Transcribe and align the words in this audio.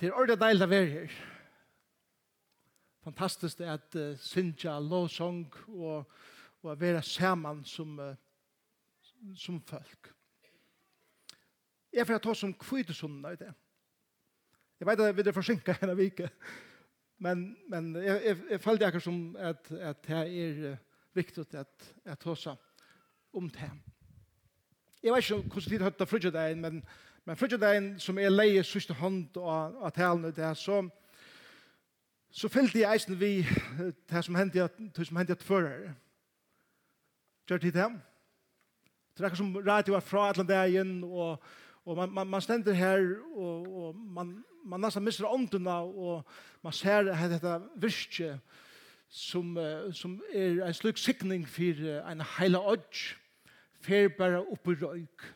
Det 0.00 0.08
er 0.08 0.12
ordentlig 0.12 0.36
deilig 0.40 0.64
å 0.66 0.68
være 0.68 0.88
her. 0.92 1.12
Fantastisk 3.06 3.62
det 3.62 3.68
at 3.72 3.96
uh, 3.96 4.18
synja 4.20 4.74
lovsong 4.82 5.46
og, 5.72 6.10
og 6.62 6.80
være 6.80 7.00
sammen 7.06 7.62
som, 7.64 7.94
uh, 7.96 8.12
som 9.32 9.62
folk. 9.64 10.10
Jeg 11.96 12.04
får 12.06 12.20
ta 12.20 12.34
som 12.36 12.52
kvidesunnen 12.60 13.24
av 13.24 13.38
det. 13.40 13.54
Jeg 14.76 14.90
vet 14.90 15.00
at 15.06 15.16
vi 15.16 15.24
er 15.24 15.32
forsinket 15.32 15.80
henne 15.80 15.96
vike, 15.96 16.28
men, 17.24 17.46
men 17.72 17.94
jeg, 17.96 18.20
jeg, 18.26 18.40
jeg 18.50 18.60
følte 18.60 18.90
akkurat 18.90 19.06
som 19.06 19.20
at, 19.40 19.72
at 19.80 20.04
det 20.04 20.20
er 20.20 20.62
uh, 20.74 20.78
viktig 21.16 21.46
at 21.56 21.92
jeg 22.04 22.20
tar 22.20 22.42
seg 22.42 22.92
om 23.32 23.48
det. 23.48 23.72
Jeg 25.00 25.14
vet 25.14 25.24
ikke 25.24 25.40
hvordan 25.54 25.70
tid 25.70 25.88
høyt 25.88 26.04
av 26.04 26.10
frugget 26.10 26.58
men 26.60 26.84
Men 27.26 27.36
fyrir 27.36 27.58
dagen 27.58 27.88
som 27.98 28.18
er 28.22 28.30
leie 28.30 28.62
sørste 28.62 28.94
hånd 28.94 29.34
og, 29.40 29.78
og 29.82 29.94
talene 29.96 30.28
ut 30.30 30.36
det 30.36 30.50
så, 30.60 30.76
så 32.30 32.48
fyllte 32.48 32.78
jeg 32.78 32.92
eisen 32.94 33.16
vi 33.18 33.30
det 34.10 34.20
som 34.22 34.36
hendte 34.38 34.68
det 34.94 35.06
som 35.08 35.18
hendte 35.18 35.34
at 35.34 35.42
fører. 35.42 35.88
Gjør 37.48 37.58
tid 37.58 37.72
til 37.72 37.96
Det 39.16 39.24
er 39.24 39.26
akkur 39.26 39.40
som 39.40 39.56
radio 39.56 39.96
var 39.96 40.04
fra 40.04 40.28
alle 40.28 40.44
dagen, 40.46 41.04
og, 41.04 41.42
og 41.84 41.96
man, 41.96 42.12
man, 42.14 42.26
man 42.26 42.40
stender 42.40 42.72
her, 42.72 43.02
og, 43.34 43.74
og 43.74 43.96
man, 43.96 44.44
man 44.64 44.80
nesten 44.80 45.04
mister 45.04 45.26
åndene, 45.26 45.72
og 45.72 46.22
man 46.62 46.72
ser 46.72 47.10
dette 47.10 47.56
virkje 47.76 48.36
som, 49.08 49.56
som 49.92 50.20
er 50.34 50.60
en 50.66 50.74
slik 50.74 50.98
sikning 50.98 51.48
for 51.48 51.82
en 52.12 52.22
heila 52.36 52.60
odds, 52.60 53.16
fer 53.80 54.08
bare 54.18 54.44
oppe 54.44 54.76
i 54.76 54.84
røyk. 54.84 55.26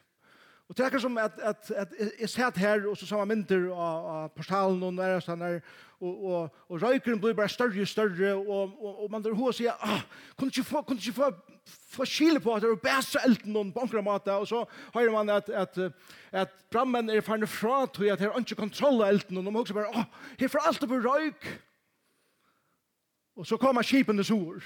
Og 0.70 0.76
det 0.76 0.82
er 0.84 0.86
akkurat 0.86 1.02
som 1.02 1.18
at, 1.18 1.32
at, 1.42 1.70
at 1.76 1.88
jeg 2.20 2.28
satt 2.30 2.56
her, 2.56 2.84
og 2.86 2.96
så 2.96 3.06
samme 3.06 3.24
mynter 3.26 3.64
av, 3.74 4.04
av 4.10 4.28
portalen 4.38 4.84
og 4.86 4.92
nære 4.94 5.16
sånn 5.24 5.42
her, 5.42 5.56
og, 5.98 6.20
og, 6.30 6.60
og 6.70 6.84
røykeren 6.84 7.18
blir 7.18 7.34
bare 7.34 7.50
større 7.50 7.82
og 7.82 7.90
større, 7.90 8.36
og, 8.38 8.76
og, 8.78 9.00
og 9.02 9.08
man 9.10 9.24
der 9.24 9.34
hos 9.34 9.58
sier, 9.58 9.74
ah, 9.82 10.04
kunne 10.38 10.54
ikke 10.54 10.68
få, 10.68 10.84
kunne 10.86 11.02
ikke 11.02 11.16
få, 11.16 11.32
få 11.96 12.06
skile 12.06 12.38
på 12.44 12.54
at 12.54 12.62
det 12.62 12.70
er 12.70 12.78
bæsa 12.84 13.24
elten 13.26 13.50
noen 13.56 13.74
på 13.74 13.82
omkring 13.82 14.06
mat, 14.06 14.30
og 14.30 14.46
så 14.46 14.62
hører 14.94 15.10
man 15.10 15.34
at, 15.34 15.50
at, 15.50 15.82
at 16.30 16.54
brammen 16.70 17.10
er 17.10 17.26
ferdig 17.26 17.50
fra 17.50 17.82
til 17.90 18.14
at 18.14 18.22
her 18.22 18.38
ikke 18.38 18.62
kontroll 18.62 19.02
av 19.02 19.10
elten, 19.10 19.42
og 19.42 19.50
man 19.50 19.58
også 19.64 19.74
bare, 19.74 19.90
ah, 19.90 20.06
her 20.38 20.54
for 20.54 20.70
alt 20.70 20.86
opp 20.86 20.94
røyk. 21.02 21.50
Og 23.42 23.46
så 23.46 23.58
kommer 23.58 23.82
skipene 23.82 24.22
sår 24.22 24.62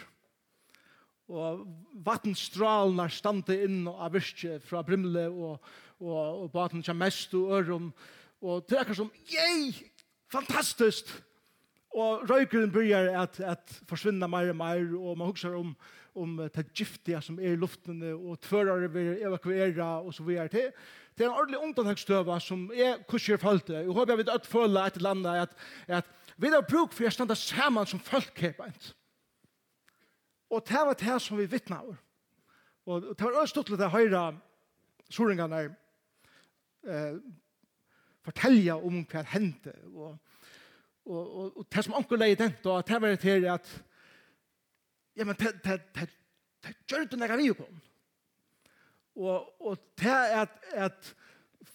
og 1.29 1.65
vatnstralen 2.05 3.01
er 3.01 3.13
stande 3.13 3.57
inn 3.65 3.87
av 3.89 4.13
virke 4.13 4.59
fra 4.65 4.83
Brimle 4.85 5.25
og, 5.31 5.71
og, 6.03 6.45
og 6.45 6.51
baten 6.53 6.85
kommer 6.85 7.07
mest 7.07 7.33
og 7.39 7.55
øren 7.59 7.93
og 8.45 8.65
det 8.69 8.77
er 8.77 8.83
akkurat 8.83 8.99
som 8.99 9.13
yay, 9.33 9.71
fantastisk! 10.33 11.09
Og 11.95 12.27
røykeren 12.29 12.73
begynner 12.75 13.15
at, 13.23 13.39
at 13.41 13.77
forsvinna 13.89 14.27
mer 14.27 14.51
og 14.51 14.57
mer, 14.59 14.83
og 14.99 15.19
man 15.19 15.31
husker 15.31 15.55
om, 15.55 15.71
om 16.15 16.37
det 16.43 16.67
giftige 16.75 17.21
som 17.23 17.39
er 17.39 17.55
i 17.55 17.57
luften, 17.57 18.03
og 18.13 18.41
tvørare 18.43 18.91
vil 18.93 19.23
evakuere, 19.23 19.85
og 19.85 20.15
så 20.15 20.27
videre. 20.27 20.49
Til 20.49 20.73
det 21.17 21.25
er 21.25 21.31
en 21.31 21.39
ordentlig 21.39 21.61
undanhagsstøva 21.63 22.41
som 22.43 22.67
er 22.75 22.99
kurser 23.09 23.39
følte 23.39 23.73
Jeg 23.73 23.87
håper 23.87 24.13
jeg 24.13 24.19
vil 24.19 24.35
at 24.35 24.47
føle 24.47 24.87
et 24.87 24.97
eller 24.97 25.11
annet 25.11 25.47
at, 25.47 25.57
at 25.87 26.05
vi 26.37 26.51
har 26.51 26.67
bruk 26.67 26.93
for 26.93 27.07
å 27.07 27.15
stande 27.15 27.37
sammen 27.39 27.87
som 27.87 28.03
folk 28.03 28.41
her 28.43 28.57
beint 28.59 28.91
Og 30.51 30.65
det 30.69 30.83
var 30.87 30.99
det 30.99 31.21
som 31.23 31.39
vi 31.39 31.47
vittna 31.51 31.81
over. 31.83 31.97
Og 32.87 33.07
det 33.17 33.25
var 33.25 33.43
østutlet 33.43 33.87
å 33.87 33.93
høre 33.95 34.25
soringene 35.13 35.63
eh, 36.85 37.17
fortelle 38.25 38.77
om 38.77 39.01
hva 39.03 39.23
det 39.23 39.33
hendte. 39.33 39.75
Og, 39.95 40.19
og, 41.05 41.23
og, 41.23 41.57
og 41.57 41.67
det 41.73 41.85
som 41.87 41.97
anker 41.97 42.21
leie 42.21 42.39
den, 42.39 42.55
og 42.65 42.85
det 42.89 43.01
var 43.01 43.17
det 43.17 43.25
her 43.25 43.49
at 43.55 43.73
ja, 45.15 45.25
men 45.25 45.37
det, 45.39 45.53
det, 45.65 45.81
det, 45.95 46.09
det 46.65 46.77
gjør 46.91 47.05
det 47.11 47.19
når 47.21 47.37
vi 47.39 47.51
kom. 47.55 47.83
Og, 49.15 49.53
og 49.63 49.79
det 50.01 50.11
er 50.11 50.41
at, 50.43 50.57
at 50.73 51.15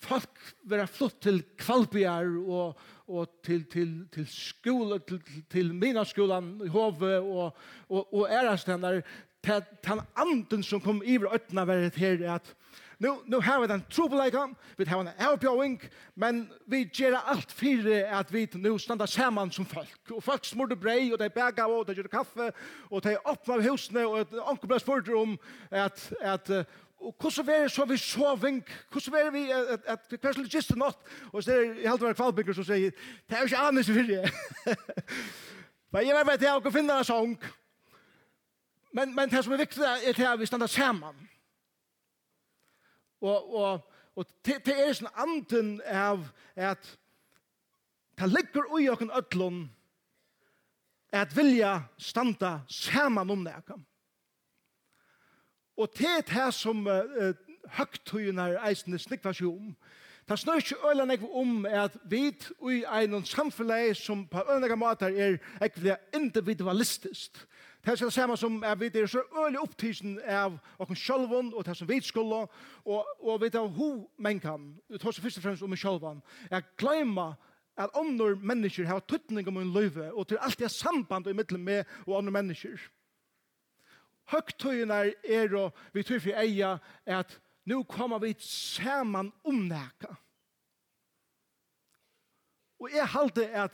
folk 0.03 0.41
vera 0.69 0.87
flott 0.89 1.19
til 1.21 1.41
Kvalbjar 1.57 2.29
og, 2.45 2.79
og 3.07 3.39
til, 3.45 3.65
til, 3.71 3.93
til 4.13 4.27
skole, 4.29 4.99
til, 5.07 5.21
til, 5.25 5.43
til 5.51 5.73
Minaskolan 5.75 6.59
i 6.65 6.69
Hove 6.73 7.15
og, 7.19 7.57
og, 7.89 8.13
og 8.13 8.27
ærastennar, 8.29 9.01
den 9.43 10.01
anden 10.17 10.63
som 10.63 10.81
kom 10.81 11.01
i 11.05 11.17
øtna 11.17 11.63
var 11.65 11.89
her 11.95 12.33
at 12.33 12.55
nu, 12.99 13.21
nu 13.25 13.39
har 13.39 13.61
vi 13.61 13.67
den 13.67 13.83
trobeleika, 13.89 14.37
vi 14.77 14.85
har 14.85 15.01
en 15.01 15.09
avbjøring, 15.17 15.81
men 16.15 16.49
vi 16.67 16.83
gjør 16.83 17.15
alt 17.31 17.51
fyrir 17.51 18.05
at 18.05 18.33
vi 18.33 18.47
nu 18.53 18.77
standa 18.77 19.05
saman 19.05 19.51
som 19.51 19.65
folk. 19.65 20.11
Og 20.11 20.23
folk 20.23 20.45
smurde 20.45 20.75
brei, 20.75 21.13
og 21.13 21.19
de 21.19 21.29
bega, 21.29 21.63
og 21.63 21.87
de 21.87 21.95
gjør 21.95 22.11
kaffe, 22.11 22.51
og 22.91 23.03
de 23.03 23.15
åpna 23.25 23.55
av 23.55 23.63
husene, 23.69 24.03
og 24.07 24.27
onkel 24.51 24.67
ble 24.67 24.79
spurt 24.79 25.09
om 25.15 25.37
at, 25.71 26.13
at 26.19 26.51
Og 26.99 27.15
hvordan 27.19 27.49
er 27.49 27.61
det 27.61 27.71
så 27.71 27.85
vi 27.85 27.97
så 27.97 28.35
vink? 28.35 28.85
Hvordan 28.91 29.19
er 29.19 29.23
det 29.23 29.33
vi 29.33 29.51
at, 29.51 29.67
at, 29.67 29.81
at 30.11 30.19
hver 30.21 30.31
slags 30.31 30.49
giste 30.49 30.79
natt? 30.79 30.97
Og 31.31 31.43
så 31.43 31.51
er 31.51 31.59
det 31.59 31.89
helt 31.89 32.01
var 32.01 32.13
kvalbygger 32.13 32.53
som 32.53 32.67
sier, 32.67 32.91
det 33.29 33.37
er 33.37 33.39
jo 33.39 33.45
ikke 33.45 33.57
annet 33.57 33.85
for 33.85 33.93
det. 33.93 34.31
Men 35.91 36.07
jeg 36.07 36.25
vet 36.25 36.33
at 36.33 36.41
jeg 36.41 36.61
kan 36.63 36.73
finne 36.73 36.97
en 36.97 37.03
sång. 37.03 37.37
Men, 38.93 39.15
men 39.15 39.29
det 39.29 39.43
som 39.43 39.53
er 39.53 39.57
viktig 39.63 39.83
er 39.83 40.31
at 40.31 40.39
vi 40.39 40.45
standa 40.45 40.67
sammen. 40.67 41.29
Og, 43.21 43.55
og, 43.55 43.91
og 44.15 44.25
det, 44.45 44.59
det 44.65 44.75
er 44.75 44.93
sånn 44.93 45.11
anden 45.15 45.81
av 45.85 46.23
at 46.55 46.97
det 48.19 48.27
ligger 48.31 48.71
ui 48.75 48.87
okken 48.91 49.11
ødlån 49.15 49.61
at 51.15 51.31
vilja 51.35 51.79
standa 51.97 52.59
saman 52.67 53.31
om 53.31 53.45
det 53.47 53.55
Og 55.79 55.87
det 55.97 56.09
er 56.11 56.25
det 56.27 56.53
som 56.53 56.87
uh, 56.87 57.31
høgtøyene 57.77 58.49
er 58.51 58.67
eisende 58.67 58.99
snikva 58.99 59.31
seg 59.33 59.47
om. 59.47 59.71
Det 60.29 60.37
snør 60.39 60.59
ikke 60.61 60.75
øyne 60.91 61.17
om 61.33 61.65
at 61.65 61.95
vi 62.05 62.27
i 62.27 62.83
en 63.03 63.25
samfunn 63.25 63.95
som 63.95 64.27
på 64.27 64.43
øyne 64.51 64.75
måter 64.75 65.07
er 65.07 65.37
ekkert 65.61 65.97
individualistisk. 66.13 67.39
Det 67.85 67.91
er 67.91 67.95
det 67.95 68.13
samme 68.13 68.37
som 68.37 68.63
at 68.63 68.79
vi 68.79 68.91
er 68.93 69.05
så 69.07 69.23
øyne 69.45 69.59
opptidsen 69.59 70.19
av 70.27 70.59
oss 70.79 70.99
sjølven 70.99 71.53
og 71.55 71.65
det 71.65 71.77
som 71.77 71.89
vi 71.89 72.01
skulle, 72.01 72.45
og, 72.85 73.07
og 73.19 73.41
vi 73.41 73.49
tar 73.49 73.67
ho 73.67 74.09
mennkene, 74.17 74.75
det 74.91 75.01
tar 75.01 75.15
seg 75.15 75.23
først 75.23 75.37
og 75.37 75.43
fremst 75.43 75.63
om 75.63 75.73
oss 75.73 75.81
selv, 75.81 76.21
er 76.51 76.67
glemme 76.77 77.33
at 77.77 77.95
andre 77.95 78.35
mennesker 78.35 78.85
har 78.85 78.99
tøtning 78.99 79.47
om 79.47 79.57
en 79.57 79.73
løyve, 79.73 80.11
og 80.13 80.27
til 80.27 80.37
alt 80.41 80.59
det 80.59 80.65
er 80.65 80.75
samband 80.75 81.27
i 81.27 81.33
middelen 81.33 81.63
med 81.63 81.83
og 82.05 82.17
andre 82.17 82.31
mennesker. 82.31 82.77
Høgtøyene 84.29 85.13
er 85.23 85.55
og 85.57 85.77
vi 85.93 86.03
tror 86.03 86.21
for 86.23 86.41
eia 86.41 86.75
at 87.05 87.39
nå 87.69 87.83
kommer 87.89 88.19
vi 88.21 88.33
sammen 88.45 89.31
om 89.43 89.63
nækka. 89.69 90.13
Og 92.79 92.91
jeg 92.93 93.07
halte 93.07 93.47
at 93.49 93.73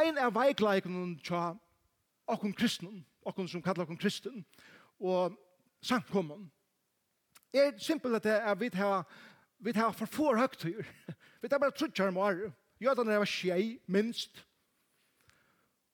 ein 0.00 0.18
av 0.18 0.34
veikleikene 0.34 1.18
tja 1.24 1.52
okkur 2.30 2.54
kristnen, 2.58 3.04
okkur 3.26 3.48
som 3.50 3.62
kallar 3.62 3.86
okkur 3.86 4.00
kristen, 4.00 4.44
og 5.00 5.36
samkommun, 5.82 6.50
er 7.52 7.76
simpel 7.78 8.14
at 8.14 8.26
vi 8.60 8.70
har 8.74 9.04
vi 9.60 9.72
har 9.76 9.92
for 9.92 10.06
få 10.06 10.36
høgtøyer. 10.36 10.84
Vi 11.42 11.48
har 11.52 11.58
bare 11.58 11.70
trutt 11.70 11.94
kjærmar. 11.94 12.36
Jødene 12.80 13.18
var 13.18 13.28
skjei, 13.28 13.80
minst. 13.86 14.46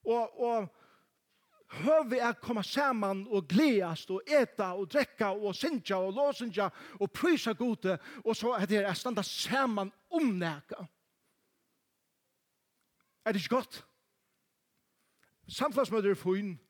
Og, 0.05 0.41
og 0.41 0.69
høve 1.69 2.19
er 2.19 2.37
komme 2.43 2.63
saman 2.63 3.27
og 3.31 3.49
gleast 3.49 4.11
og 4.11 4.23
eta 4.27 4.73
og 4.79 4.91
drekka 4.93 5.33
og 5.35 5.55
sinja 5.55 5.99
og 5.99 6.13
låsinja 6.15 6.69
og 7.01 7.11
prysa 7.11 7.53
gode 7.53 7.99
og 8.25 8.37
så 8.37 8.55
er 8.61 8.67
det 8.67 8.85
er 8.85 8.95
standa 8.95 9.23
saman 9.23 9.93
om 10.11 10.23
neka. 10.23 10.87
Er 13.25 13.33
det 13.33 13.43
ikke 13.43 13.55
godt? 13.55 13.85
Samfunnsmøter 15.49 16.11
er 16.11 16.15
fin. 16.15 16.61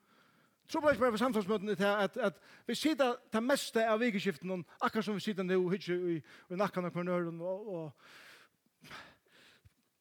Tror 0.69 0.81
bare 0.81 0.93
ikke 0.93 1.01
bare 1.01 1.11
på 1.11 1.17
samfunnsmøtene 1.17 1.75
til 1.75 1.85
at, 1.85 2.17
at 2.17 2.33
vi 2.67 2.75
sitter 2.75 3.15
det 3.33 3.43
meste 3.43 3.85
av 3.87 4.01
vikeskiften 4.01 4.65
akkurat 4.81 5.05
som 5.05 5.15
vi 5.15 5.21
sitter 5.21 5.45
nå 5.47 5.69
hitje 5.69 5.95
i, 5.95 6.17
i 6.51 6.57
nakken 6.57 6.85
og 6.85 6.93
kvarnøren 6.93 7.41
og, 7.41 7.69
og 7.75 7.93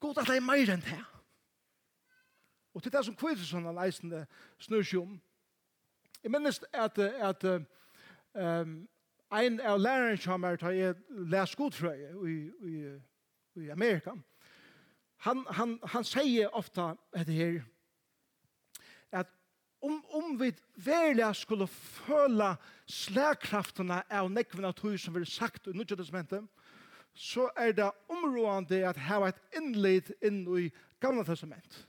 God 0.00 0.18
at 0.18 0.26
det 0.26 0.36
er 0.36 0.44
mer 0.44 0.72
enn 0.72 0.82
det. 0.84 0.98
Og 2.76 2.82
til 2.82 2.92
det 2.92 3.00
som 3.06 3.16
kvitter 3.16 3.44
sånne 3.48 3.72
leisende 3.72 4.26
snørsjum. 4.60 5.14
Jeg 6.20 6.32
minnes 6.34 6.58
at, 6.76 6.98
at 7.00 7.44
um, 7.48 8.74
ein 9.32 9.56
av 9.64 9.80
læreren 9.80 10.20
som 10.20 10.44
har 10.44 10.60
til 10.60 10.76
jeg 10.76 10.98
les 11.32 11.54
godfrøye 11.56 12.10
i, 12.28 12.36
i, 12.68 12.74
i 13.62 13.70
Amerika, 13.72 14.12
han, 15.24 15.40
han, 15.56 15.78
han 15.88 16.04
sier 16.04 16.52
ofta 16.52 16.90
etter 17.16 17.32
her 17.32 17.58
at 19.16 19.32
om, 19.80 19.96
om 20.12 20.36
vi 20.40 20.52
verlig 20.76 21.32
skulle 21.40 21.70
føle 21.72 22.52
slagkraftene 22.84 24.02
av 24.12 24.28
nekvene 24.36 24.76
tog 24.76 25.00
som 25.00 25.16
vi 25.16 25.24
har 25.24 25.32
sagt 25.32 25.72
i 25.72 25.76
Nudjødesmentet, 25.76 26.44
så 27.16 27.48
er 27.56 27.72
det 27.72 27.90
områdende 28.12 28.84
at 28.84 29.00
ha 29.08 29.24
et 29.30 29.44
innlitt 29.56 30.12
inn 30.20 30.44
i 30.60 30.68
gamle 31.00 31.24
testamentet 31.24 31.86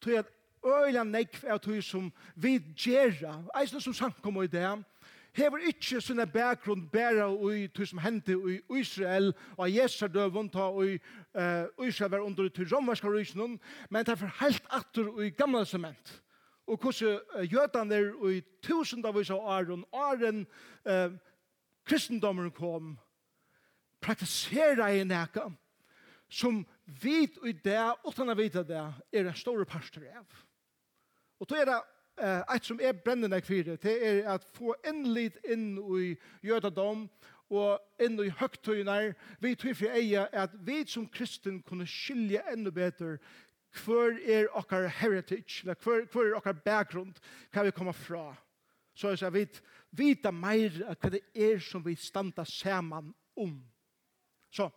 tog 0.00 0.18
at 0.18 0.30
øyla 0.64 1.04
nekv 1.04 1.44
er 1.44 1.58
tog 1.58 1.82
som 1.82 2.12
vi 2.36 2.58
gjerra, 2.76 3.42
eisne 3.60 3.80
som 3.80 3.94
sankom 3.94 4.42
i 4.42 4.46
det, 4.46 4.84
hever 5.38 5.68
ikkje 5.70 6.00
sinne 6.02 6.26
bakgrunn 6.26 6.86
bæra 6.92 7.28
ui 7.30 7.68
tog 7.68 7.86
som 7.86 8.00
hendte 8.02 8.32
i 8.32 8.58
Israel 8.80 9.32
og 9.56 9.70
Jesar 9.70 10.10
døvun 10.12 10.50
ta 10.50 10.70
ui 10.70 10.98
uh, 11.34 11.86
Israel 11.86 12.10
var 12.10 12.24
under 12.26 12.48
til 12.48 12.68
romerska 12.72 13.08
rysnun, 13.08 13.58
men 13.90 14.04
det 14.04 14.12
er 14.12 14.22
for 14.22 14.34
helt 14.40 14.64
atter 14.70 15.08
ui 15.08 15.30
gamla 15.30 15.64
sement. 15.64 16.22
Og 16.66 16.76
hvordan 16.76 17.20
uh, 17.36 17.52
jødan 17.52 17.92
er 17.92 18.10
ui 18.18 18.40
tusendavis 18.62 19.30
av 19.30 19.38
åren, 19.38 19.84
åren 19.92 20.46
uh, 20.84 21.14
kristendommen 21.86 22.50
kom, 22.50 22.96
praktisera 24.00 24.90
i 24.94 25.04
neka, 25.04 25.48
som 26.28 26.66
vit 26.88 27.38
og 27.42 27.62
det, 27.64 27.80
utan 28.06 28.32
å 28.32 28.36
vite 28.38 28.64
det, 28.66 28.84
er 29.12 29.28
en 29.28 29.36
stor 29.36 29.64
pastor 29.68 30.04
av. 30.08 30.26
Og 31.38 31.48
då 31.48 31.56
er 31.56 31.68
det 31.68 31.78
eh, 32.24 32.54
et 32.54 32.64
som 32.64 32.80
er 32.80 32.96
brennende 33.04 33.40
kvire, 33.44 33.76
det 33.76 33.96
er 34.02 34.22
at 34.34 34.46
få 34.56 34.74
endelit 34.86 35.38
inn 35.44 35.76
i 35.78 36.14
jødadom 36.42 37.06
og 37.48 38.02
inn 38.02 38.18
i 38.20 38.30
høgtøyner, 38.40 39.14
vi 39.40 39.54
tror 39.56 39.76
for 39.78 39.96
eie 39.96 40.24
at 40.32 40.56
vi 40.66 40.82
som 40.88 41.06
kristen 41.08 41.62
kunne 41.62 41.86
skilje 41.88 42.42
enda 42.52 42.72
bedre 42.74 43.18
hver 43.84 44.16
er 44.24 44.48
okkar 44.56 44.88
heritage, 44.88 45.62
eller 45.62 45.76
hver, 45.84 46.06
hver 46.08 46.30
er 46.30 46.36
okkar 46.38 46.56
bakgrund, 46.64 47.18
hva 47.52 47.66
vi 47.66 47.74
kommer 47.76 47.92
fra. 47.92 48.32
Så 48.96 49.12
jeg 49.12 49.20
sier, 49.20 49.34
vi 49.34 49.44
vita 49.94 50.32
meir 50.34 50.80
hva 50.88 51.10
det 51.12 51.22
er 51.36 51.60
som 51.62 51.84
vi 51.84 51.94
standa 52.00 52.44
saman 52.48 53.12
om. 53.38 53.54
Så, 54.50 54.70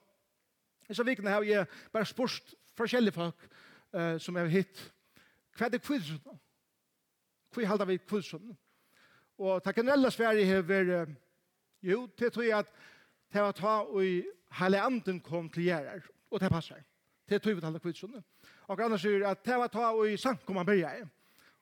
Hessa 0.91 1.03
vikene 1.07 1.31
har 1.31 1.43
jeg 1.47 1.67
bare 1.93 2.05
spørst 2.05 2.55
forskjellige 2.75 3.15
folk 3.15 3.47
uh, 3.95 4.17
som 4.19 4.35
jeg 4.35 4.43
har 4.43 4.51
hitt. 4.51 4.79
Hva 5.55 5.69
er 5.69 5.71
det 5.71 5.79
kvidsund? 5.85 6.39
Hva 7.55 7.67
halda 7.69 7.85
vi 7.88 7.95
kvidsund? 8.03 8.49
Og 9.39 9.61
det 9.63 9.75
generelle 9.75 10.11
Sverige 10.11 10.49
har 10.49 10.65
vært, 10.67 10.89
uh, 11.07 11.13
jo, 11.81 12.09
det 12.19 12.33
tror 12.33 12.43
jeg 12.43 12.57
at 12.57 12.73
det 13.31 13.41
var 13.41 13.55
ta 13.55 13.77
og 13.88 14.03
hele 14.59 14.81
anden 14.83 15.21
kom 15.23 15.47
til 15.49 15.69
gjerrer, 15.69 16.03
og 16.31 16.43
det 16.43 16.49
passer. 16.51 16.81
Det 17.29 17.39
tror 17.39 17.55
vi 17.55 17.63
halda 17.63 17.79
kvidsund. 17.79 18.17
Og 18.67 18.83
annars 18.83 19.05
sier 19.05 19.23
at 19.29 19.45
det 19.45 19.59
var 19.61 19.71
ta 19.71 19.93
og 19.95 20.09
i 20.11 20.17
sankum 20.19 20.59
han 20.59 20.67
berger, 20.67 21.07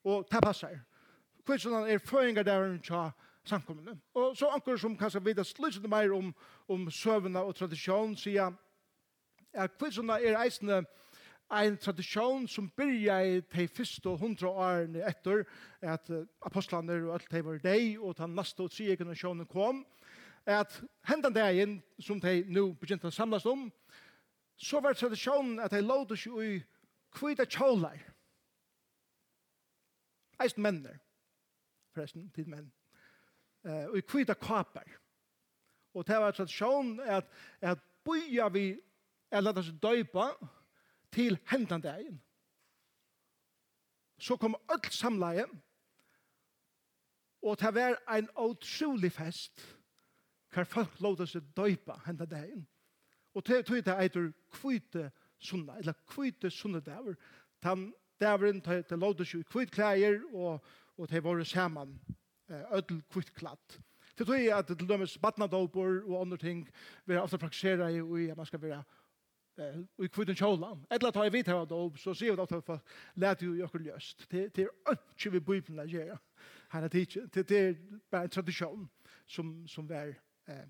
og 0.04 0.26
det 0.32 0.42
passer. 0.42 0.80
Kvidsund 1.46 1.86
er 1.86 2.02
føringer 2.02 2.44
der 2.44 2.66
hun 2.66 2.82
tja 2.82 3.12
samkommende. 3.46 3.94
Og 4.14 4.34
så 4.38 4.50
anker 4.50 4.78
som 4.78 4.98
kanskje 4.98 5.22
vidt 5.24 5.46
slutsende 5.48 5.90
mer 5.90 6.10
om, 6.18 6.34
om 6.68 6.90
søvnene 6.92 7.46
og 7.46 7.56
tradisjon, 7.56 8.18
sier 8.18 8.58
at 9.54 9.78
kvilsuna 9.78 10.20
er 10.20 10.38
eisne 10.44 10.84
ein 11.50 11.78
tradisjon 11.82 12.48
som 12.48 12.70
byrja 12.78 13.20
i 13.26 13.40
de 13.42 13.68
første 13.68 14.10
hundra 14.22 14.50
årene 14.50 15.02
etter 15.10 15.44
at 15.82 16.12
apostlene 16.46 17.00
og 17.08 17.16
alt 17.18 17.32
de 17.32 17.42
var 17.46 17.62
deg, 17.64 17.98
og 17.98 18.18
den 18.18 18.36
neste 18.38 18.64
og 18.64 18.72
tredje 18.72 19.00
generasjonen 19.00 19.50
kom, 19.50 19.86
at 20.46 20.82
hendan 21.10 21.34
dagen 21.34 21.80
som 22.00 22.22
de 22.22 22.44
nå 22.48 22.70
begynte 22.80 23.10
å 23.10 23.14
samles 23.14 23.46
om, 23.50 23.68
så 24.60 24.82
var 24.84 24.94
tradisjonen 24.94 25.60
at 25.64 25.74
de 25.74 25.82
låte 25.82 26.18
seg 26.20 26.38
i 26.44 26.54
kvita 27.16 27.46
kjålar. 27.50 27.98
Eist 30.40 30.60
menner, 30.62 31.00
forresten, 31.96 32.30
tid 32.36 32.48
menn. 32.48 32.70
Uh, 33.66 33.90
og 33.92 33.98
i 34.00 34.06
kvita 34.08 34.38
kapar. 34.40 34.88
Og 35.98 36.06
det 36.08 36.20
var 36.22 36.36
tradisjonen 36.36 37.00
at, 37.02 37.28
at 37.62 37.82
bøya 38.06 38.48
vi 38.54 38.70
er 39.32 39.42
lade 39.42 39.60
oss 39.60 39.72
døypa 39.82 40.32
til 41.12 41.40
hendan 41.50 41.82
dagen. 41.82 42.22
Så 44.20 44.36
kom 44.36 44.56
öll 44.72 44.92
samleie, 44.92 45.46
og 47.42 47.60
det 47.60 47.74
var 47.76 47.96
ein 48.08 48.28
utrolig 48.36 49.12
fest, 49.12 49.78
hver 50.54 50.64
folk 50.64 51.00
lade 51.00 51.24
oss 51.24 51.38
døypa 51.56 52.02
hendan 52.06 52.30
dagen. 52.30 52.68
Og 53.34 53.48
det 53.48 53.66
tog 53.66 53.86
det 53.86 53.96
eitur 53.96 54.32
kvite 54.52 55.12
sunna, 55.40 55.78
eller 55.78 55.94
kvite 56.08 56.50
sunna 56.50 56.80
daver. 56.80 57.16
Den 57.64 57.94
daveren, 58.20 58.60
det 58.60 59.00
lade 59.00 59.26
seg 59.26 59.46
kvite 59.48 59.72
klæger, 59.72 60.20
og, 60.34 60.66
og 60.98 61.10
det 61.10 61.24
var 61.24 61.44
saman, 61.44 62.00
öll 62.50 63.02
kvitt 63.12 63.34
klatt. 63.34 63.80
Det 64.18 64.28
tror 64.28 64.36
jeg 64.36 64.58
at 64.58 64.68
til 64.68 64.88
dømes 64.90 65.18
badnadåpor 65.18 66.02
og 66.04 66.22
andre 66.22 66.38
ting, 66.38 66.70
vi 67.06 67.14
har 67.14 67.22
ofte 67.22 67.38
praktisera 67.38 67.88
i, 67.88 68.02
og 68.02 68.38
man 68.38 68.46
skal 68.46 68.62
være 68.62 68.84
eh 69.60 69.76
vi 69.96 70.10
kvittar 70.10 70.34
kjolan. 70.34 70.86
Eller 70.90 71.12
tar 71.12 71.30
vi 71.30 71.44
tar 71.44 71.66
då 71.66 71.94
så 71.98 72.16
ser 72.16 72.36
vi 72.36 72.42
att 72.42 72.66
för 72.66 72.80
lät 73.14 73.42
ju 73.42 73.56
jag 73.56 73.82
löst. 73.82 74.30
Det 74.30 74.56
det 74.56 74.62
är 74.64 74.70
inte 75.16 75.30
vi 75.30 75.40
bibeln 75.40 75.80
att 75.80 75.90
göra. 75.90 76.20
Han 76.68 76.82
har 76.82 76.90
teach 76.90 77.18
det 77.34 77.48
det 77.48 77.78
bara 78.10 78.28
tradition 78.28 78.90
som 79.26 79.68
som 79.68 79.88
var 79.88 80.16
eh 80.46 80.68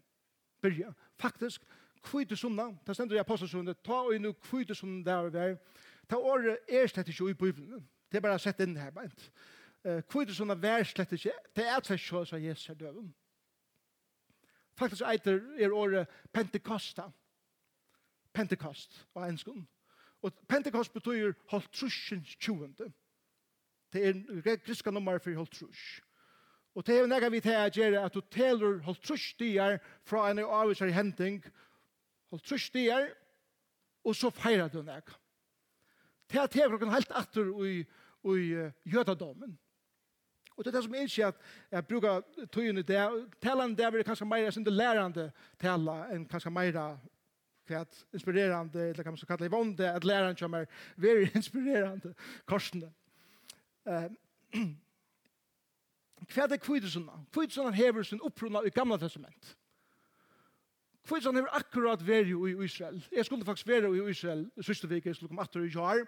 börja 0.61 0.93
faktiskt 1.17 1.61
kvittar 2.01 2.35
som. 2.35 2.77
Det 2.85 2.93
ständer 2.93 3.15
jag 3.15 3.27
påstår 3.27 3.47
så 3.47 3.73
ta 3.73 4.01
och 4.01 4.21
nu 4.21 4.33
kvittar 4.33 4.73
som 4.73 5.03
där 5.03 5.29
var. 5.29 5.57
Ta 6.07 6.17
år 6.17 6.59
erst 6.67 6.97
att 6.97 7.05
det 7.05 7.19
i 7.29 7.33
bibeln. 7.33 7.87
Det 8.09 8.17
är 8.17 8.21
bara 8.21 8.39
sett 8.39 8.59
in 8.59 8.77
här 8.77 8.91
bant. 8.91 9.31
Eh 9.83 10.01
kvittar 10.01 10.33
som 10.33 10.47
där 10.47 10.83
slett 10.83 11.11
inte. 11.11 11.31
Det 11.53 11.63
är 11.63 11.97
så 11.97 12.25
så 12.25 12.37
Jesus 12.37 12.77
döven. 12.77 13.13
Faktiskt 14.75 15.01
är 15.01 15.17
det 15.25 15.63
är 15.63 15.71
året 15.71 16.09
Pentecosta. 16.31 17.11
Pentekost 18.33 19.05
og 19.13 19.29
enskund. 19.29 19.65
Og 20.21 20.33
Pentekost 20.49 20.93
betyr 20.93 21.33
holdt 21.51 21.71
trusjen 21.73 22.25
tjuende. 22.39 22.91
Det 23.93 24.05
er 24.07 24.61
griska 24.65 24.91
nummer 24.91 25.17
for 25.17 25.33
holdt 25.35 25.55
trusj. 25.55 26.01
Og 26.75 26.85
det 26.87 26.99
er 26.99 27.07
nega 27.09 27.29
vi 27.33 27.41
til 27.41 27.55
å 27.55 27.69
gjøre 27.73 28.03
at 28.05 28.13
du 28.13 28.21
teler 28.31 28.77
holdt 28.85 29.01
trusj 29.03 29.31
dier 29.39 29.79
fra 30.07 30.27
en 30.29 30.43
avvisar 30.45 30.91
henting 30.93 31.41
holdt 32.29 32.45
trusj 32.45 32.69
dier, 32.73 33.09
og 34.05 34.15
så 34.15 34.29
feirer 34.33 34.69
du 34.71 34.81
nega. 34.85 35.17
Det 36.29 36.37
er 36.37 36.51
til 36.51 36.69
klokken 36.69 36.93
helt 36.93 37.11
atter 37.17 37.49
i, 37.65 37.79
i 37.81 38.37
uh, 38.53 38.69
jødadommen. 38.85 39.57
Og 40.55 40.65
det 40.65 40.71
er 40.71 40.75
det 40.75 40.83
som 40.85 40.95
innskjer 40.99 41.31
at 41.31 41.37
jeg 41.71 41.87
bruker 41.87 42.47
tøyene 42.51 42.83
der, 42.83 43.13
talene 43.41 43.77
der 43.79 43.93
blir 43.95 44.03
kanskje 44.03 44.27
mer 44.27 44.51
sin 44.51 44.67
lærende 44.67 45.29
tala 45.59 46.01
enn 46.13 46.25
kanskje 46.27 46.51
mer 46.51 46.79
kvært 47.69 48.01
inspirerande, 48.13 48.89
eller 48.89 49.03
kan 49.03 49.13
man 49.13 49.17
så 49.17 49.27
kalla 49.29 49.43
det 49.45 49.51
vonde, 49.51 49.91
at 49.91 50.03
læreren 50.03 50.35
kommer 50.35 50.65
very 50.97 51.27
inspirerande 51.39 52.13
korsene. 52.45 52.91
Um, 53.85 54.17
kvært 56.27 56.51
er 56.51 56.57
kvidesuna? 56.57 57.11
Kvidesuna 57.33 57.71
hever 57.71 58.03
sin 58.03 58.21
opprunna 58.21 58.65
i 58.65 58.69
gamla 58.69 58.97
testament. 58.97 59.57
Kvidesuna 61.07 61.37
hever 61.39 61.55
akkurat 61.55 62.07
veri 62.07 62.33
i 62.51 62.63
Israel. 62.63 63.05
Jeg 63.11 63.25
skulle 63.25 63.45
faktisk 63.45 63.67
veri 63.67 63.93
i 63.97 64.09
Israel 64.09 64.51
siste 64.61 64.89
vik, 64.89 65.05
jeg 65.05 65.15
skulle 65.15 65.29
komme 65.29 65.41
atter 65.41 65.63
i 65.63 65.69
jar, 65.69 66.05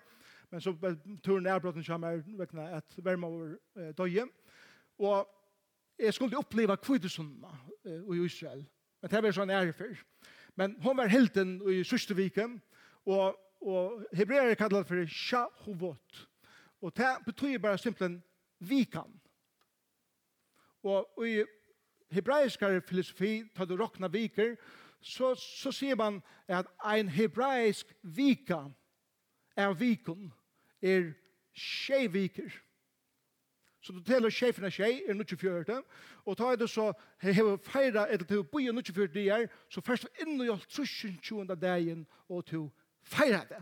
men 0.51 0.62
så 0.62 0.75
turen 1.24 1.46
er 1.46 1.60
brotten 1.60 1.84
kommer 1.84 2.24
vekna 2.38 2.68
at 2.77 2.98
verma 2.98 3.27
over 3.27 3.56
eh, 3.77 3.94
døye. 3.98 4.25
Og 5.00 5.27
jeg 6.00 6.13
skulle 6.13 6.38
oppleva 6.38 6.75
kvidesuna 6.75 7.48
i 7.86 8.25
Israel. 8.25 8.65
Men 9.01 9.10
det 9.10 9.24
var 9.24 9.34
sånn 9.34 9.50
ærefyr. 9.50 9.96
Og 9.98 10.40
Men 10.55 10.75
hon 10.81 10.98
var 10.98 11.08
helten 11.08 11.60
i 11.70 11.84
sørste 11.84 12.15
viken, 12.15 12.62
og, 13.05 13.38
og 13.62 14.05
hebreer 14.13 14.55
kallar 14.55 14.84
for 14.84 15.05
Shahovot. 15.08 16.27
Og 16.81 16.98
det 16.98 17.15
betyr 17.25 17.58
bare 17.58 17.77
simpelthen 17.77 18.24
vikan. 18.60 19.22
Og 20.84 21.27
i 21.27 21.43
hebraiskare 22.12 22.81
filosofi, 22.81 23.43
tar 23.55 23.65
du 23.65 23.75
råkna 23.77 24.08
viker, 24.08 24.55
så, 25.01 25.36
så 25.36 25.72
sier 25.72 25.96
man 25.96 26.22
at 26.48 26.67
ein 26.86 27.10
hebraisk 27.10 27.93
vika 28.03 28.65
er 29.58 29.74
vikon, 29.74 30.31
er 30.81 31.13
tjej 31.55 32.08
viker. 32.13 32.51
Så 33.81 33.93
du 33.93 34.01
teler 34.05 34.29
sjefen 34.29 34.67
av 34.67 34.73
sjei, 34.75 35.00
er 35.09 35.17
nukkje 35.17 35.39
fjørte, 35.41 35.79
og 36.29 36.38
ta 36.38 36.51
er 36.51 36.59
det 36.61 36.67
så, 36.69 36.91
hever 37.23 37.57
feira 37.65 38.05
etter 38.13 38.27
til 38.29 38.43
boi 38.45 38.67
og 38.69 38.75
nukkje 38.77 38.93
fjørte 38.93 39.17
dier, 39.17 39.47
så 39.73 39.81
først 39.81 40.05
inn 40.21 40.35
og 40.35 40.45
gjør 40.45 40.67
trusen 40.69 41.15
tjoende 41.25 41.57
dagen, 41.57 42.03
og 42.29 42.45
til 42.51 42.67
feira 43.01 43.41
det. 43.50 43.61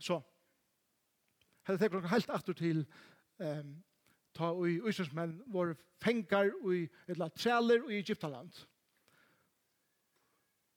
Så, 0.00 0.22
hadde 1.68 1.82
tenkt 1.82 1.98
noen 1.98 2.08
helt 2.14 2.32
atter 2.32 2.56
til 2.56 2.80
um, 3.44 3.76
ta 4.38 4.48
ui 4.56 4.78
uisnesmenn 4.80 5.36
våre 5.52 5.76
fengar 6.00 6.48
ui, 6.62 6.86
eller 7.10 7.34
trealer 7.36 7.84
ui 7.84 7.98
Egyptaland. 7.98 8.64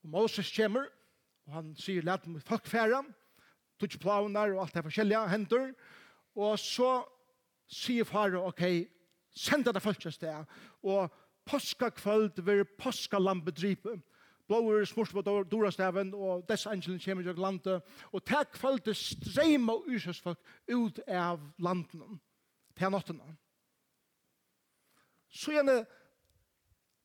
Og 0.03 0.11
Moses 0.17 0.51
kommer, 0.51 0.89
og 1.47 1.55
han 1.55 1.73
sier, 1.79 2.03
let 2.03 2.27
meg 2.27 2.43
folk 2.43 2.67
færa, 2.67 3.05
tutsi 3.79 4.01
plaunar 4.01 4.51
og 4.51 4.65
alt 4.65 4.75
det 4.75 4.87
forskjellige 4.89 5.27
hendur, 5.31 5.71
og 5.71 6.00
Og 6.35 6.59
så 6.59 7.01
sier 7.71 8.07
far, 8.07 8.35
ok, 8.39 8.63
send 9.35 9.65
det 9.65 9.81
folk 9.83 9.99
til 10.01 10.13
sted. 10.13 10.45
Og 10.83 11.11
påska 11.45 11.89
kvöld 11.89 12.41
vil 12.41 12.65
påska 12.65 13.19
lampe 13.19 13.51
dripe. 13.51 13.99
Blåer 14.47 14.85
smurt 14.85 15.13
på 15.13 15.21
dorastaven, 15.51 16.13
og 16.13 16.43
dess 16.49 16.67
angelen 16.67 16.99
kommer 16.99 17.23
til 17.23 17.39
landet. 17.39 17.81
Og 18.11 18.25
til 18.25 18.45
kvöld 18.53 18.83
det 18.85 18.97
streima 18.97 19.73
folk 19.73 20.37
ut 20.67 20.99
av 21.07 21.39
landene. 21.59 22.19
Til 22.75 22.91
nåttene. 22.91 23.37
Så 25.29 25.51
gjerne 25.51 25.85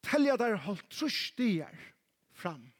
telja 0.02 0.36
der 0.36 0.56
holdt 0.56 0.90
trus 0.90 1.14
stier 1.30 1.74
fram. 2.34 2.72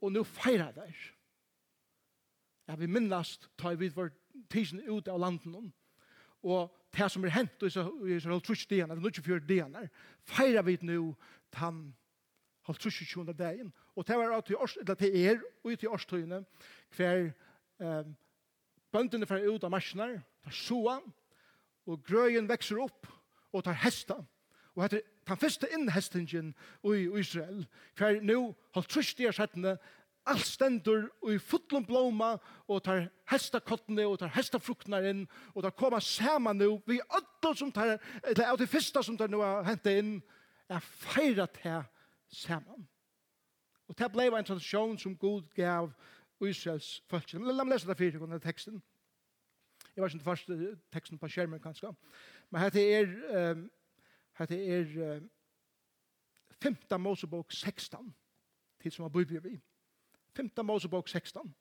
Og 0.00 0.12
nå 0.12 0.22
feirar 0.24 0.74
der. 0.76 1.13
Ja, 2.68 2.76
vi 2.76 2.86
minnast 2.86 3.48
ta 3.60 3.74
vi 3.74 3.88
vår 3.88 4.12
tisen 4.50 4.80
ut 4.80 5.08
av 5.08 5.20
landen 5.20 5.72
og 6.44 6.72
det 6.94 7.06
som 7.10 7.24
er 7.24 7.32
hent 7.32 7.62
i 7.64 7.70
Israel 8.14 8.40
trus 8.44 8.66
dian, 8.66 8.90
eller 8.90 9.02
nukje 9.02 9.24
fjord 9.24 9.46
dian 9.48 9.76
feira 10.24 10.62
vi 10.62 10.78
nu 10.82 11.14
tan 11.52 11.94
halv 12.68 12.78
trus 12.78 13.00
i 13.02 13.08
tjona 13.08 13.32
dagen 13.32 13.72
og 13.96 14.06
det 14.06 14.16
var 14.18 14.36
at 14.36 14.44
til 14.44 14.56
års, 14.56 14.76
eller 14.76 14.94
til 14.94 15.16
er 15.16 15.40
og 15.64 15.78
til 15.78 15.88
årstøyene 15.88 16.44
hver 16.96 17.30
eh, 17.80 18.04
bøndene 18.92 19.26
fra 19.26 19.40
ut 19.42 19.64
av 19.64 19.70
marsjonar 19.70 20.18
tar 20.44 20.54
soa 20.54 21.00
og 21.86 22.04
grøyen 22.06 22.48
vekser 22.48 22.80
opp 22.80 23.06
og 23.52 23.64
tar 23.64 23.76
hesta. 23.84 24.16
Og 24.74 24.82
heter 24.82 25.04
den 25.28 25.38
første 25.38 25.68
innhestingen 25.70 26.54
i 26.84 27.04
Israel 27.20 27.66
hver 27.98 28.20
nu 28.22 28.54
halv 28.74 28.88
trus 28.90 29.14
dian 29.14 29.36
settene 29.36 29.76
alt 30.26 30.46
stendur 30.46 31.08
og 31.22 31.34
i 31.34 31.38
fullum 31.38 31.84
blóma 31.84 32.34
og 32.68 32.80
tar 32.84 33.08
hesta 33.30 33.60
kottene 33.60 34.06
og 34.08 34.18
tar 34.22 34.32
hesta 34.32 34.60
fruktnar 34.60 35.04
inn 35.08 35.24
og 35.52 35.64
tar 35.64 35.74
koma 35.76 36.00
saman 36.00 36.56
nu 36.56 36.80
vi 36.86 37.00
öll 37.00 37.56
som 37.56 37.72
tar 37.72 37.98
eller 38.22 38.46
av 38.46 38.58
de 38.58 38.66
fyrsta 38.66 39.02
som 39.02 39.18
tar 39.18 39.28
nu 39.28 39.42
har 39.42 39.64
hentet 39.64 40.00
inn 40.00 40.14
er 40.68 40.80
feira 40.80 41.46
til 41.46 41.82
saman. 42.28 42.88
Og 43.88 43.98
det 43.98 44.12
blei 44.12 44.30
en 44.32 44.44
tradisjon 44.44 44.98
som 44.98 45.16
god 45.16 45.44
gav 45.54 45.92
Israels 46.40 47.02
folk 47.08 47.32
la 47.32 47.64
meg 47.64 47.74
lesa 47.74 47.88
det 47.88 47.98
fyrir 47.98 48.18
gonna 48.18 48.38
teksten 48.38 48.82
jeg 49.94 50.02
var 50.02 50.08
ikke 50.08 50.24
først 50.24 50.50
teksten 50.92 51.18
på 51.18 51.28
skjermen 51.28 51.60
kanskje 51.60 51.92
men 52.50 52.60
hette 52.60 52.80
er 52.80 53.52
um, 53.52 53.70
hette 54.40 54.56
er 54.56 55.16
um, 55.18 55.30
5. 56.64 56.76
Mosebok 56.98 57.52
16 57.52 58.14
til 58.80 58.92
som 58.92 59.04
har 59.04 59.12
bøybjør 59.12 59.40
vi 59.44 59.60
5. 60.36 60.50
Mosebok 60.64 61.08
16. 61.08 61.54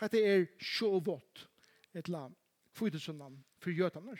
Hette 0.00 0.20
er 0.20 0.46
sjåvått, 0.58 1.46
et 1.94 2.08
la 2.08 2.26
kvidesundan 2.74 3.36
for 3.62 3.70
gjøtaner. 3.70 4.18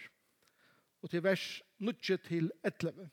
Og 1.03 1.11
til 1.11 1.23
vers 1.25 1.63
9 1.79 1.93
til 2.29 2.53
11. 2.65 3.09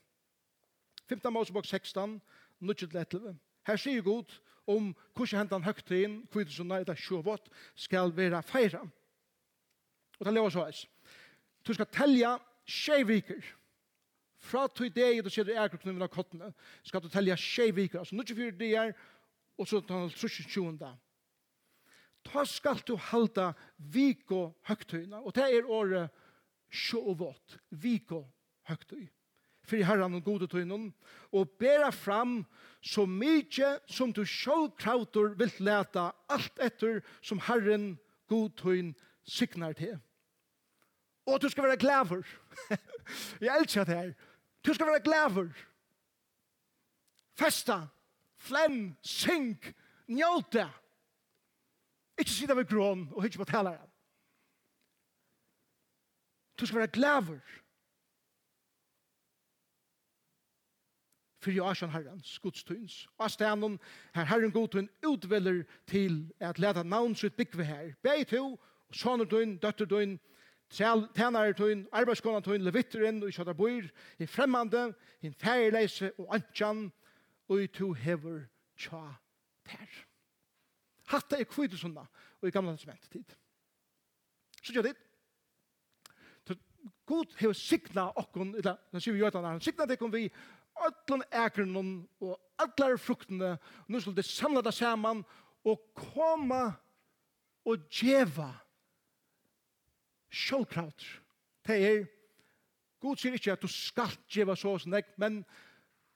5. 1.10 1.32
Mosebok 1.34 1.66
16, 1.66 2.22
9 2.60 2.74
til 2.74 2.98
11. 2.98 3.38
Her 3.68 3.76
sier 3.76 4.02
Gud 4.02 4.42
om 4.68 4.94
hvordan 5.16 5.40
hentan 5.40 5.64
høgtiden, 5.64 6.22
kvidesundan 6.32 6.84
etter 6.84 6.96
sjåvått, 6.96 7.50
skal 7.76 8.14
være 8.16 8.44
feiret. 8.44 8.90
Og 10.20 10.26
det 10.26 10.34
lever 10.34 10.54
så 10.54 10.68
eis. 10.70 10.86
Du 11.68 11.74
skal 11.74 11.90
telja 11.90 12.36
tjejviker. 12.66 13.42
Fra 14.42 14.68
tog 14.68 14.90
deg, 14.96 15.24
du 15.24 15.30
ser 15.30 15.46
du 15.46 15.52
er 15.54 15.70
krokkene 15.70 16.02
av 16.02 16.10
kottene, 16.10 16.54
skal 16.84 17.02
du 17.02 17.10
telja 17.10 17.36
tjejviker. 17.38 18.00
Altså, 18.02 18.16
nu 18.16 18.24
24 18.26 18.58
dager, 18.58 18.94
og 19.62 19.70
så 19.70 19.82
tar 19.86 20.02
han 20.02 20.14
trusjen 20.16 20.50
tjunda. 20.50 20.96
Ta 22.26 22.44
skal 22.46 22.82
du 22.86 22.96
halda 22.98 23.52
viko 23.94 24.52
høgtøyna, 24.68 25.22
og 25.22 25.34
det 25.38 25.48
er 25.48 25.70
året 25.70 26.14
sjåvått, 26.72 27.58
viko 27.70 28.24
høgtøy. 28.70 29.06
Fyrir 29.70 29.86
herran 29.86 30.18
og 30.18 30.26
gode 30.26 30.48
tøynen, 30.50 30.90
og 31.30 31.54
bera 31.62 31.92
fram 31.94 32.42
så 32.82 33.06
mykje 33.06 33.76
som 33.90 34.14
du 34.14 34.24
sjåkrautor 34.26 35.36
vil 35.38 35.54
leta 35.62 36.10
alt 36.34 36.58
etter 36.62 37.04
som 37.22 37.42
herren 37.46 37.94
god 38.32 38.58
tøyn 38.58 38.94
signar 39.28 39.78
til. 39.78 40.00
Og 41.30 41.38
du 41.42 41.50
skal 41.54 41.70
være 41.70 41.78
glæver. 41.78 42.26
Jeg 43.46 43.54
elsker 43.62 43.86
det 43.86 43.98
her. 43.98 44.14
Du 44.66 44.74
skal 44.74 44.90
være 44.90 45.06
glæver. 45.06 45.50
Festa. 47.38 47.84
Festa 47.86 48.01
flem, 48.42 48.96
synk, 49.02 49.74
njåte. 50.08 50.68
Ikke 52.20 52.32
sida 52.32 52.54
ved 52.58 52.70
grån 52.70 53.08
og 53.14 53.24
hitje 53.24 53.40
på 53.40 53.46
talaren. 53.50 53.90
Du 56.60 56.66
skal 56.66 56.80
være 56.80 56.88
glæver. 56.88 57.42
For 61.42 61.50
jeg 61.50 61.66
er 61.66 61.78
sånn 61.78 61.90
herren, 61.90 62.20
skudstyns. 62.22 63.08
Og 63.18 63.26
av 63.26 63.32
stenen, 63.34 63.80
her 64.14 64.28
herren 64.30 64.54
godtun 64.54 64.90
utveller 65.10 65.64
til 65.90 66.28
at 66.38 66.62
leta 66.62 66.84
navn 66.86 67.16
sitt 67.18 67.34
byggve 67.40 67.66
her. 67.66 67.96
Beg 68.06 68.28
to, 68.30 68.60
sånne 68.94 69.26
døgn, 69.26 69.56
døtter 69.64 69.90
døgn, 69.90 70.20
tænare 70.72 71.56
tøyn, 71.58 71.88
arbeidskona 71.92 72.44
tøyn, 72.46 72.62
levitteren 72.62 73.24
og 73.24 73.34
i 73.34 73.54
bøyr, 73.58 73.90
i 74.20 74.26
fremmande, 74.26 74.92
i 75.22 75.32
færleise 75.34 76.12
og 76.20 76.36
antjan, 76.36 76.92
og 77.52 77.68
to 77.76 77.92
hever 77.94 78.46
tja 78.80 79.04
ter. 79.68 80.02
Hatta 81.12 81.40
er 81.40 81.50
kvitt 81.50 81.76
sunna 81.80 82.06
og 82.40 82.48
i 82.48 82.54
gamla 82.54 82.76
testament 82.78 83.08
tid. 83.12 83.36
Så 84.62 84.74
gjør 84.74 84.92
det. 84.92 84.98
God 87.06 87.36
hever 87.38 87.54
sikna 87.54 88.08
okkon, 88.18 88.56
eller 88.56 88.80
han 88.92 89.04
sier 89.04 89.14
vi 89.14 89.22
gjør 89.22 89.42
han, 89.44 89.62
sikna 89.62 89.86
det 89.86 90.00
kom 90.00 90.14
vi 90.14 90.30
öllun 90.82 91.24
ekrenon 91.36 91.92
og 92.24 92.38
allar 92.62 92.96
fruktene, 92.98 93.58
og 93.58 93.92
nå 93.92 94.00
skulle 94.00 94.22
det 94.22 94.26
samla 94.26 94.64
det 94.64 94.74
saman 94.74 95.24
og 95.68 95.84
koma 95.98 96.64
og 97.68 97.84
djeva 97.92 98.50
sjålkraut. 100.32 101.04
Det 101.68 101.78
er, 101.86 102.06
God 103.02 103.20
sier 103.20 103.36
ikke 103.38 103.54
at 103.54 103.62
du 103.62 103.70
skal 103.70 104.16
djeva 104.32 104.56
så 104.58 104.74
og 104.74 104.82
sånn, 104.82 104.98
men 105.22 105.42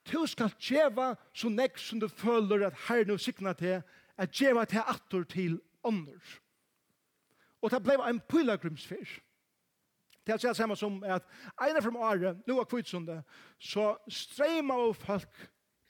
Du 0.06 0.26
skal 0.26 0.52
djeva 0.62 1.14
så 1.34 1.50
nekk 1.50 1.78
som 1.82 2.00
du 2.00 2.08
føler 2.08 2.66
at 2.68 2.76
herren 2.86 3.14
og 3.16 3.22
sikna 3.22 3.52
til, 3.58 3.80
at 4.16 4.32
djeva 4.32 4.64
til 4.64 4.84
atter 4.86 5.24
til 5.28 5.58
ånder. 5.84 6.20
Og 7.62 7.72
det 7.72 7.82
ble 7.82 7.96
en 8.06 8.20
pilgrimsfyr. 8.30 9.18
Det 10.26 10.34
er 10.34 10.42
det 10.42 10.56
samme 10.58 10.76
som 10.76 10.98
at 11.06 11.26
ene 11.62 11.82
fra 11.82 12.10
året, 12.10 12.40
nå 12.46 12.58
er 12.58 12.66
kvitsunde, 12.66 13.20
så 13.58 13.92
strema 14.10 14.74
av 14.74 14.96
folk 14.98 15.42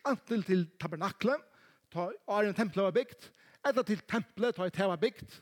antil 0.06 0.44
til 0.44 0.66
tabernaklet, 0.80 1.40
ta 1.92 2.10
åren 2.28 2.54
tempelet 2.54 2.84
var 2.84 2.96
bygd, 2.96 3.30
etter 3.66 3.86
til 3.88 4.02
tempelet 4.08 4.56
ta 4.56 4.66
i 4.68 4.74
tema 4.74 4.98
bygd, 5.00 5.38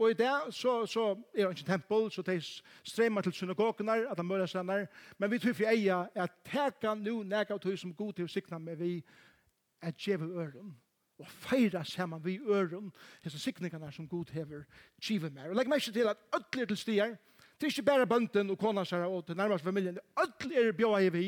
Og 0.00 0.10
i 0.10 0.14
det 0.16 0.54
så, 0.56 0.86
så 0.86 1.10
er 1.34 1.46
det 1.48 1.58
ikke 1.58 1.72
tempel, 1.72 2.10
så 2.10 2.22
de 2.22 2.40
stremer 2.82 3.20
til 3.20 3.32
synagogene, 3.32 3.92
at 4.10 4.16
de 4.16 4.24
møter 4.24 4.48
seg 4.48 4.64
der. 4.68 4.86
Men 5.18 5.30
vi 5.30 5.38
tror 5.38 5.56
for 5.58 5.68
eia 5.68 5.98
at 6.14 6.38
teka 6.48 6.94
nu 6.96 7.18
nega 7.22 7.52
av 7.54 7.60
tog 7.60 7.76
som 7.78 7.92
god 7.94 8.14
til 8.16 8.24
å 8.24 8.32
sikna 8.32 8.58
med 8.58 8.80
vi 8.80 8.94
er 9.82 9.92
djeve 9.92 10.30
øren 10.40 10.72
og 11.20 11.28
feira 11.28 11.82
saman 11.84 12.24
vi 12.24 12.38
øren 12.48 12.88
hese 13.20 13.38
sikningene 13.38 13.92
som 13.92 14.08
god 14.08 14.32
hever 14.32 14.64
djeve 15.04 15.30
med. 15.30 15.50
Og 15.50 15.58
legg 15.58 15.68
meg 15.68 15.82
ikke 15.82 15.98
til 15.98 16.08
at 16.08 16.24
ødler 16.36 16.72
til 16.72 16.80
stier, 16.80 17.14
det 17.60 17.68
er 17.68 17.74
ikke 17.74 17.88
bare 17.90 18.08
bønten 18.08 18.50
og 18.50 18.58
kona 18.58 18.86
seg 18.88 19.04
og 19.04 19.26
til 19.26 19.36
nærmest 19.36 19.64
familien, 19.64 20.00
ødler 20.16 20.72
bjøy 20.72 21.06
er 21.06 21.12
vi 21.12 21.26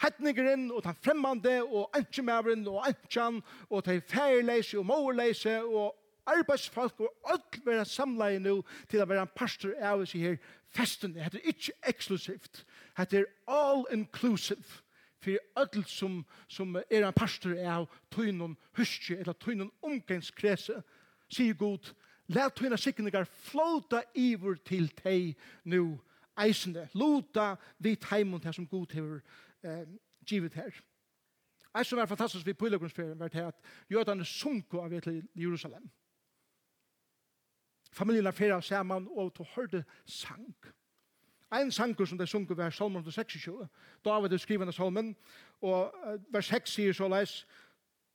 hetningeren 0.00 0.70
og 0.72 0.80
den 0.84 0.96
fremmande 1.04 1.58
og 1.62 1.90
enkjemæveren 1.96 2.64
og 2.72 2.86
enkjan 2.88 3.42
og 3.68 3.84
de 3.84 4.00
feirleise 4.00 4.78
og 4.78 4.86
mårleise 4.88 5.58
og 5.60 5.92
arbeidsfolk 6.34 7.00
og 7.00 7.30
alt 7.32 7.60
vera 7.64 7.84
i 8.30 8.38
nå 8.42 8.60
til 8.88 9.02
å 9.02 9.06
være 9.08 9.24
en 9.26 9.36
pastor 9.36 9.74
av 9.80 10.04
oss 10.04 10.14
i 10.14 10.22
her 10.22 10.36
festen. 10.74 11.14
Det 11.14 11.22
er 11.22 11.40
ikke 11.44 11.72
eksklusivt. 11.88 12.64
Det 13.10 13.20
er 13.20 13.32
all 13.46 13.86
inclusive 13.92 14.82
for 15.20 15.38
alt 15.56 15.88
som, 15.90 16.24
som 16.48 16.76
er 16.76 17.04
en 17.04 17.12
pastor 17.12 17.56
av 17.66 17.88
tøynen 18.14 18.56
huske 18.78 19.16
eller 19.18 19.34
tøynen 19.34 19.70
omgangskrese, 19.82 20.82
sier 21.28 21.56
god, 21.58 21.90
let 22.28 22.54
tøyna 22.54 22.78
sikningar 22.78 23.26
flåta 23.48 24.04
iver 24.14 24.60
til 24.64 24.88
tei 24.94 25.34
nu 25.64 25.98
eisende. 26.38 26.88
Lota 26.94 27.56
vi 27.78 27.96
teimund 27.96 28.44
her 28.44 28.54
som 28.54 28.66
god 28.66 28.94
hever 28.94 29.20
eh, 29.64 29.84
givet 30.26 30.54
her. 30.54 30.70
Eis 31.76 31.90
som 31.90 31.98
er 31.98 32.06
fantastisk 32.06 32.46
vi 32.46 32.54
på 32.56 32.68
var 32.70 33.28
til 33.28 33.40
at 33.40 33.54
jødane 33.90 34.24
sunko 34.24 34.80
av 34.80 35.00
til 35.00 35.22
Jerusalem. 35.36 35.90
Familien 37.90 38.32
fyrir 38.32 38.60
saman 38.60 39.08
og 39.10 39.34
to 39.34 39.46
hørte 39.54 39.84
sang. 40.06 40.54
Ein 41.52 41.70
sangur 41.72 42.04
som 42.04 42.18
de 42.18 42.26
sunker 42.26 42.54
var 42.54 42.70
salmen 42.70 43.04
26, 43.10 43.68
David 44.04 44.32
er 44.32 44.36
skrivende 44.36 44.72
salmen, 44.72 45.16
og 45.62 45.94
vers 46.30 46.46
6 46.46 46.70
sier 46.70 46.92
så 46.92 47.08
leis, 47.08 47.46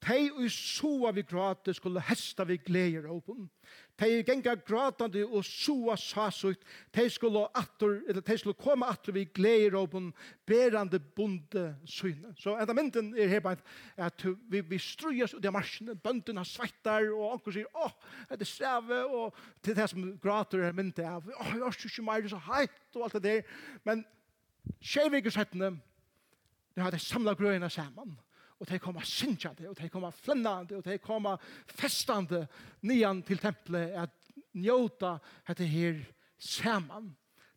Tei 0.03 0.27
og 0.33 0.49
soa 0.51 1.13
vi 1.15 1.23
grate 1.23 1.71
skulle 1.75 2.01
hesta 2.03 2.43
vi 2.43 2.57
gleder 2.59 3.05
åpen. 3.11 3.45
Tei 3.95 4.23
genga 4.25 4.55
gratande 4.59 5.21
og 5.23 5.45
soa 5.47 5.95
sasut. 5.99 6.59
Tei 6.91 7.05
skulle 7.13 7.45
attor, 7.55 8.01
eller 8.09 8.23
tei 8.25 8.35
skulle 8.41 8.59
koma 8.59 8.89
attor 8.91 9.15
vi 9.15 9.23
gleder 9.31 9.77
åpen 9.79 10.09
berande 10.49 10.99
bonde 10.99 11.63
syne. 11.87 12.33
Så 12.35 12.57
enda 12.59 12.75
mynden 12.75 13.13
er 13.15 13.31
her 13.31 13.45
bare 13.45 13.63
at 13.95 14.25
vi, 14.51 14.59
vi 14.59 14.81
strujas 14.81 15.37
ut 15.37 15.45
i 15.45 15.53
marsjen, 15.53 15.93
Bøndene 16.03 16.43
har 16.43 16.51
svettar, 16.51 17.07
og 17.13 17.37
anker 17.37 17.55
sier, 17.55 17.71
åh, 17.77 17.95
det 18.33 18.43
er 18.43 18.49
strave, 18.49 18.99
og 19.07 19.39
til 19.63 19.77
det 19.77 19.87
som 19.93 20.11
grater 20.19 20.67
er 20.67 20.75
myndet 20.75 21.05
av, 21.07 21.23
åh, 21.23 21.53
jeg 21.53 21.63
har 21.63 21.79
ikke 21.79 22.07
mer, 22.09 22.27
så 22.27 22.41
heit, 22.49 22.83
og 22.95 23.07
alt 23.07 23.17
det 23.21 23.23
der. 23.23 23.57
Men 23.87 24.03
tjejvikersettene, 24.81 25.73
det 26.75 26.83
har 26.83 26.91
det 26.91 27.01
samla 27.01 27.37
grøyene 27.39 27.69
sammen. 27.71 28.17
Og 28.17 28.32
og 28.63 28.69
de 28.69 28.79
kommer 28.79 29.03
synkjande, 29.03 29.67
og 29.67 29.75
de 29.75 29.89
kommer 29.91 30.13
flennande, 30.15 30.77
og 30.77 30.85
de 30.85 30.95
kommer 31.03 31.41
festande 31.67 32.45
nian 32.87 33.19
til 33.27 33.41
tempelet, 33.43 33.91
at 34.05 34.29
njóta 34.55 35.17
dette 35.49 35.67
her 35.67 35.99
saman. 36.39 37.09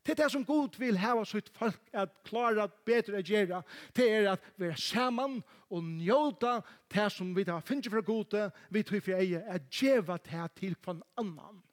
Det 0.03 0.11
er 0.13 0.23
det 0.23 0.31
som 0.31 0.43
Gud 0.47 0.75
vil 0.79 0.99
hava 0.99 1.23
sitt 1.27 1.47
folk 1.55 1.79
at 1.95 2.11
klara 2.27 2.67
bedre 2.87 3.21
å 3.21 3.23
gjøre. 3.23 3.61
Det 3.95 4.07
er 4.07 4.27
at 4.33 4.43
vi 4.59 4.67
er 4.67 4.79
saman 4.79 5.39
og 5.71 5.83
njóta 5.83 6.57
det 6.91 7.07
som 7.15 7.31
vi 7.35 7.47
har 7.47 7.63
finnet 7.63 7.91
fra 7.91 8.03
Gud, 8.03 8.35
vi 8.71 8.83
tror 8.83 9.03
for 9.03 9.19
eie, 9.19 9.41
at 9.47 9.71
gjeva 9.71 10.19
det 10.27 10.43
til 10.59 10.75
hver 10.83 10.99
annan. 11.19 11.63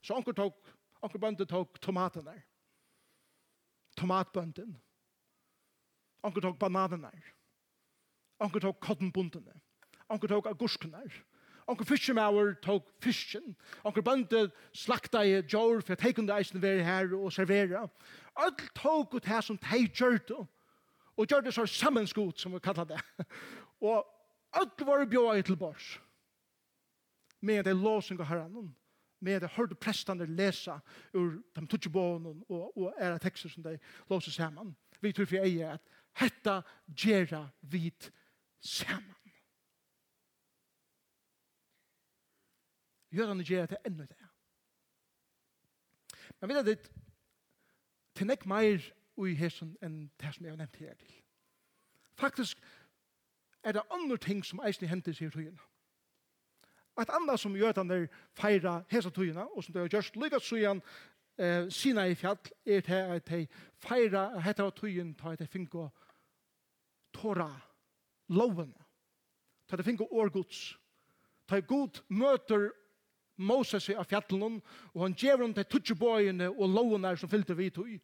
Så 0.00 0.16
anker 0.16 0.36
tok, 0.36 0.72
anker 1.04 1.20
bøndet 1.20 1.48
tok 1.48 1.80
tomatene. 1.80 2.40
Tomatbønden. 4.00 4.76
Anker 6.24 6.44
tok 6.44 6.60
bananene. 6.60 7.12
Onkel 8.44 8.60
tok 8.60 8.80
kottenbundene. 8.84 9.54
Onkel 10.12 10.28
tok 10.28 10.50
agurskene. 10.50 11.00
Onkel 11.68 11.86
fiskemauer 11.88 12.54
tok 12.62 12.90
fisken. 13.02 13.54
Onkel 13.84 14.04
bønte 14.04 14.42
slakta 14.76 15.22
i 15.24 15.38
djor 15.42 15.80
for 15.80 15.96
at 15.96 16.04
heikundi 16.04 16.34
eisen 16.34 16.62
være 16.62 16.84
her 16.84 17.14
og 17.16 17.32
servera. 17.32 17.86
Alt 18.36 18.66
tok 18.76 19.16
ut 19.16 19.28
her 19.30 19.40
som 19.40 19.56
de 19.56 19.86
gjør 19.88 20.18
det. 20.28 20.42
Og 21.16 21.28
gjørte 21.30 21.52
så 21.54 21.66
sammenskot 21.66 22.40
som 22.40 22.52
vi 22.52 22.60
kallar 22.60 22.88
det. 22.90 23.00
og 23.88 24.04
alt 24.52 24.86
var 24.86 25.04
bjøy 25.06 25.38
i 25.38 25.42
til 25.46 25.56
bors. 25.56 25.94
Med 27.40 27.64
det 27.64 27.76
låsing 27.76 28.20
av 28.20 28.28
herren. 28.28 28.74
Med 29.24 29.40
det 29.40 29.54
hørte 29.56 29.78
prestene 29.78 30.26
lesa 30.26 30.80
ur 31.14 31.38
de 31.56 31.66
tutsjebånen 31.66 32.42
og, 32.48 32.76
og 32.76 32.92
era 32.98 33.18
tekster 33.18 33.48
som 33.48 33.64
de 33.64 33.78
låser 34.10 34.34
sammen. 34.34 34.74
Vi 35.00 35.12
tror 35.12 35.30
for 35.30 35.40
jeg 35.40 35.62
at 35.64 35.80
hetta 36.20 36.60
gjerra 36.92 37.46
vit 37.60 38.10
saman. 38.64 39.14
Gjør 43.10 43.26
han 43.26 43.40
gjør 43.40 43.66
det 43.66 43.78
enda 43.86 44.06
det. 44.06 44.16
Men 46.40 46.48
vet 46.48 46.66
du 46.66 46.70
det, 46.70 46.90
til 48.14 48.26
nek 48.26 48.46
meir 48.46 48.82
ui 49.16 49.34
hesson 49.38 49.76
enn 49.82 50.08
det 50.20 50.32
som 50.34 50.46
jeg 50.46 50.52
har 50.52 50.58
nevnt 50.58 50.76
her 50.76 50.96
til. 50.98 51.12
Faktisk 52.18 52.58
er 53.62 53.72
det 53.72 53.82
andre 53.90 54.16
ting 54.16 54.44
som 54.44 54.62
eisen 54.66 54.88
hentes 54.88 55.20
i 55.20 55.30
tøyene. 55.30 55.58
Et 57.00 57.10
annet 57.10 57.40
som 57.40 57.54
gjør 57.56 57.72
den 57.72 57.90
der 57.90 58.06
feira 58.38 58.82
hesa 58.90 59.10
tøyene, 59.10 59.46
og 59.50 59.64
som 59.64 59.72
det 59.72 59.82
har 59.82 59.88
gjørst 59.88 60.16
lykka 60.16 60.38
søyan 60.38 60.82
eh, 61.38 61.70
sina 61.70 62.04
i 62.06 62.14
fjall, 62.14 62.38
er 62.66 62.80
det 62.80 63.00
at 63.16 63.30
de 63.30 63.46
feira 63.82 64.40
heta 64.40 64.70
tøyene 64.70 65.14
ta 65.14 65.32
et 65.34 65.48
finko 65.50 65.88
tåra 67.12 67.50
loven. 68.28 68.72
Ta 69.68 69.76
det 69.76 69.86
finke 69.86 70.08
år 70.12 70.28
Guds. 70.32 70.74
Ta 71.48 71.60
god 71.60 72.00
møter 72.08 72.70
Moses 73.36 73.88
av 73.90 74.06
fjallen, 74.08 74.60
og 74.94 75.00
han 75.02 75.16
gjev 75.18 75.42
hon 75.42 75.54
til 75.56 75.66
tutsjebøyene 75.66 76.50
og 76.52 76.68
lovene 76.70 77.14
som 77.18 77.30
fyllte 77.30 77.56
vidt 77.58 77.80
i. 77.82 77.98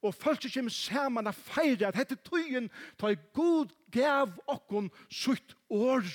Og 0.00 0.14
folk 0.16 0.46
kommer 0.54 0.72
sammen 0.72 1.28
og 1.28 1.36
feirer 1.36 1.90
at 1.90 1.98
dette 1.98 2.16
tøyen 2.24 2.70
ta 2.96 3.10
i 3.12 3.18
god 3.36 3.74
gav 3.92 4.32
okkon 4.48 4.88
sutt 5.12 5.56
år. 5.68 6.06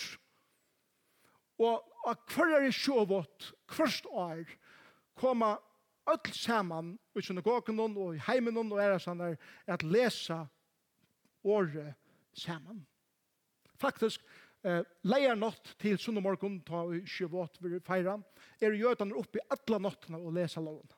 Og 1.62 1.84
av 2.06 2.18
hverre 2.32 2.72
sjåvått, 2.74 3.52
hverst 3.76 4.08
år, 4.10 4.48
koma 5.16 5.56
öll 6.10 6.34
saman 6.34 6.96
i 7.16 7.22
synagogen 7.22 7.80
og 7.80 8.16
i 8.16 8.24
heimen 8.28 8.58
og 8.58 8.82
æresanar 8.82 9.38
at 9.68 9.84
lesa 9.84 10.46
året 11.44 11.94
saman. 12.34 12.86
Faktisk, 13.82 14.24
eh, 14.64 14.82
leier 15.04 15.36
nått 15.36 15.76
til 15.82 15.98
sunn 16.00 16.18
og 16.18 16.26
morgen, 16.26 16.62
ta 16.66 16.84
i 16.94 17.04
sjøvåt 17.06 17.60
vi 17.62 17.80
feira, 17.80 18.18
er 18.62 18.78
jødene 18.78 19.16
oppe 19.16 19.40
i 19.40 19.48
alle 19.50 19.80
nåttene 19.80 20.20
og 20.20 20.34
leser 20.34 20.62
loven. 20.62 20.90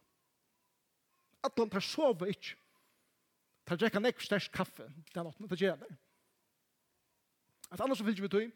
Alle 1.44 1.70
tar 1.70 1.84
sove 1.84 2.30
ikke. 2.30 2.56
Ta 3.68 3.76
drekka 3.76 4.00
nekk 4.00 4.22
størst 4.24 4.52
kaffe, 4.52 4.88
den 5.14 5.28
nåttene, 5.28 5.50
det 5.50 5.60
gjør 5.60 5.82
det. 5.82 5.96
At 7.72 7.82
annars 7.82 8.00
så 8.00 8.06
fylgjer 8.08 8.24
vi 8.24 8.30
tog, 8.32 8.52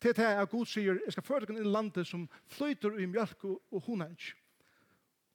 til 0.00 0.16
det 0.16 0.24
er 0.26 0.48
god 0.50 0.66
sier, 0.68 0.98
jeg 1.04 1.14
skal 1.14 1.24
føre 1.24 1.46
deg 1.46 1.54
inn 1.54 1.62
i 1.62 1.70
landet 1.70 2.08
som 2.08 2.26
flyter 2.52 2.98
i 3.00 3.06
mjölk 3.08 3.46
og, 3.48 3.62
og. 3.70 4.02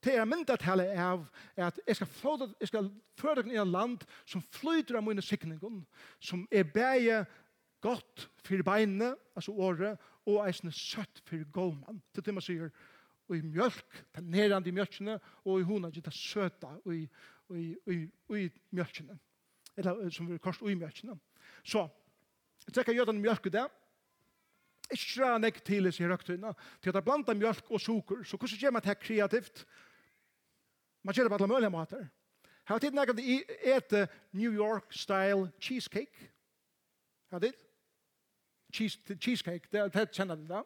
Det 0.01 0.15
er 0.17 0.25
mynda 0.25 0.57
tale 0.57 0.87
av 0.97 1.23
at 1.55 1.79
jeg 1.87 1.95
skal, 1.95 2.09
flåta, 2.09 2.47
jeg 2.59 2.71
skal 2.71 2.89
føre 3.21 3.41
deg 3.41 3.51
inn 3.51 3.61
i 3.61 3.65
land 3.65 4.03
som 4.25 4.43
flyter 4.53 4.97
av 4.97 5.05
mine 5.05 5.21
sikningen, 5.21 5.83
som 6.19 6.47
er 6.51 6.65
bæge 6.65 7.23
Godt 7.81 8.29
for 8.45 8.63
beinene, 8.65 9.15
altså 9.35 9.51
året, 9.51 9.97
og 10.25 10.47
eisne 10.47 10.71
søtt 10.71 11.21
for 11.25 11.43
gåman. 11.51 12.01
Til 12.13 12.25
det 12.25 12.33
man 12.33 12.45
sier, 12.45 12.69
og 13.29 13.37
i 13.37 13.41
mjölk, 13.41 14.01
det 14.15 14.23
nerande 14.23 14.69
i 14.69 14.75
mjölkene, 14.75 15.17
og 15.45 15.59
i 15.59 15.65
hona, 15.65 15.89
det 15.89 16.13
søta, 16.13 16.75
og 16.85 16.95
i, 16.95 17.07
og 17.49 17.57
i, 17.57 17.75
og 17.87 17.93
i, 17.93 18.01
og 18.29 18.39
i 18.39 18.49
mjölkene. 18.75 19.17
Eller 19.77 20.09
som 20.09 20.29
vi 20.29 20.37
kost, 20.37 20.61
og 20.61 20.71
i 20.71 20.75
mjölkene. 20.75 21.15
Så, 21.63 21.87
jeg 22.67 22.73
trekker 22.73 22.93
jødan 22.93 23.21
mjölk 23.21 23.47
i 23.47 23.55
det, 23.57 23.67
Ikke 24.91 25.37
nek 25.39 25.61
til 25.63 25.87
i 25.87 26.07
røktøyna, 26.07 26.51
til 26.83 26.97
at 26.97 27.03
blanda 27.03 27.33
mjölk 27.33 27.69
og 27.71 27.79
suker, 27.79 28.23
så 28.23 28.37
hvordan 28.37 28.59
gjør 28.59 28.71
man 28.71 28.81
det 28.83 28.99
kreativt? 28.99 29.65
Man 31.03 31.15
gjør 31.15 31.23
det 31.23 31.31
på 31.31 31.35
alle 31.35 31.47
mulige 31.47 31.69
måter. 31.69 32.07
Her 32.67 32.75
har 32.75 32.79
tid 32.79 32.91
nek 32.91 33.09
at 33.09 34.09
New 34.33 34.51
York-style 34.51 35.49
cheesecake. 35.59 36.31
Her 37.31 37.39
har 37.39 37.39
tid? 37.39 37.53
cheese 38.71 39.17
cheesecake, 39.19 39.69
det 39.71 39.83
det 39.83 39.93
tett 39.93 40.15
kjenner 40.15 40.35
den 40.35 40.47
da. 40.47 40.63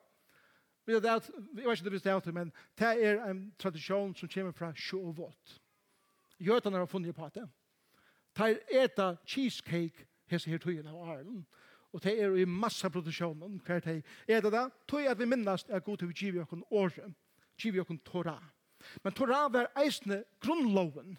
Vi 0.85 0.93
vet 0.93 1.05
at, 1.09 1.29
vi 1.53 1.65
vet 1.65 1.79
ikke 1.79 1.89
det 1.89 1.93
visste 1.93 2.09
jeg 2.09 2.33
men 2.33 2.51
det 2.77 2.91
er 3.05 3.21
en 3.25 3.53
tradisjon 3.59 4.15
som 4.15 4.29
kommer 4.29 4.51
fra 4.51 4.73
Shavuot 4.75 5.59
Gjøtene 6.37 6.77
har 6.77 6.85
funnet 6.85 7.15
på 7.15 7.29
det. 7.33 7.45
Det 8.35 8.47
er 8.49 8.83
eta 8.83 9.15
cheesecake 9.25 10.05
hes 10.27 10.45
her 10.45 10.59
tøyene 10.59 10.91
av 10.91 11.09
Arlen, 11.09 11.45
og 11.93 12.03
det 12.03 12.17
er 12.19 12.33
i 12.35 12.45
massa 12.45 12.89
produksjonen 12.91 13.61
hver 13.65 13.79
det 13.85 14.01
er 14.27 14.41
det 14.43 14.51
da, 14.51 14.65
tøy 14.89 15.07
at 15.07 15.19
vi 15.19 15.29
minnast 15.29 15.69
er 15.69 15.79
god 15.79 15.97
til 15.97 16.09
vi 16.11 16.17
giver 16.17 16.41
jokken 16.41 16.63
året, 16.71 17.13
giver 17.61 17.77
jokken 17.77 18.01
Torah. 18.03 18.43
Men 19.03 19.13
Torah 19.13 19.47
var 19.53 19.71
eisne 19.79 20.23
grunnloven, 20.39 21.17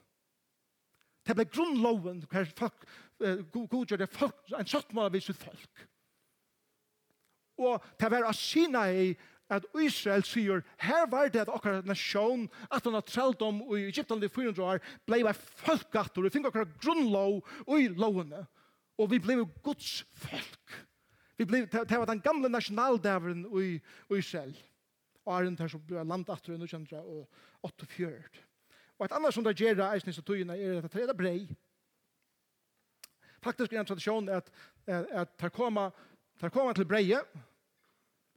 Det 1.27 1.35
ble 1.35 1.45
grunnloven 1.51 2.21
hver 2.31 2.45
folk, 2.55 2.85
uh, 3.19 3.41
godgjør 3.51 3.99
det 3.99 4.07
folk, 4.15 4.37
en 4.55 4.67
sattmål 4.67 5.09
av 5.09 5.21
sitt 5.21 5.41
folk. 5.41 5.87
Og 7.57 7.83
det 8.01 8.11
var 8.13 8.29
av 8.29 8.93
i 8.93 9.17
at 9.53 9.67
Israel 9.79 10.25
sier, 10.27 10.63
her 10.83 11.07
var 11.11 11.29
det 11.31 11.45
at 11.45 11.53
okkar 11.53 11.85
nasjon, 11.87 12.49
at 12.67 12.85
han 12.85 12.97
har 12.99 13.05
trelt 13.07 13.43
om 13.47 13.61
i 13.77 13.85
Egypten 13.87 14.25
i 14.25 14.31
400 14.33 14.65
år, 14.65 14.81
blei 15.07 15.23
var 15.23 15.39
folkgator, 15.39 16.27
vi 16.27 16.33
fikk 16.35 16.49
okkar 16.51 16.67
grunnlov 16.83 17.39
i 17.79 17.87
lovene, 17.95 18.43
og 18.99 19.11
vi 19.13 19.21
blei 19.23 19.39
Guds 19.63 20.01
folk. 20.19 20.81
Vi 21.39 21.47
blei, 21.47 21.63
det 21.69 22.01
var 22.01 22.11
den 22.11 22.25
gamle 22.25 22.51
nasjonaldæveren 22.51 23.47
i 23.63 23.77
Israel, 24.19 24.57
og 25.25 25.37
er 25.37 25.47
den 25.47 25.59
der 25.59 25.71
som 25.71 25.85
ble 25.87 26.03
landator 26.03 26.57
i 26.57 26.59
1948. 26.59 28.43
Og 28.97 29.07
et 29.07 29.15
annet 29.15 29.35
som 29.37 29.45
det 29.45 29.59
gjør 29.61 29.79
det 29.79 29.89
eisen 29.93 30.11
i 30.11 30.17
statuyene 30.17 30.57
er 30.57 30.81
at 30.81 30.93
det 30.93 31.05
er 31.05 31.19
brei. 31.19 31.39
Faktisk 33.45 33.73
er 33.73 33.83
en 33.85 33.87
tradisjon 33.87 34.29
at, 34.33 34.49
at, 34.87 35.07
at, 35.13 35.35
at, 35.39 35.61
at, 35.85 35.93
Tar 36.41 36.53
koma 36.53 36.73
til 36.77 36.85
breie, 36.85 37.21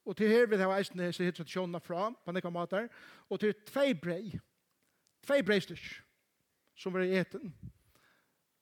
og 0.05 0.15
til 0.17 0.27
her 0.31 0.45
vil 0.47 0.59
jeg 0.59 0.67
ha 0.67 0.77
eisen 0.79 0.99
hese 1.03 1.23
hit 1.23 1.35
tradisjonene 1.35 1.81
fra, 1.83 2.09
på 2.25 2.31
nekka 2.31 2.49
matar, 2.49 2.87
og 3.29 3.39
til 3.39 3.53
tvei 3.67 3.93
brei, 3.93 4.39
tvei 5.25 5.41
brei 5.43 5.59
som 6.79 6.93
var 6.95 7.03
i 7.03 7.17
eten. 7.19 7.51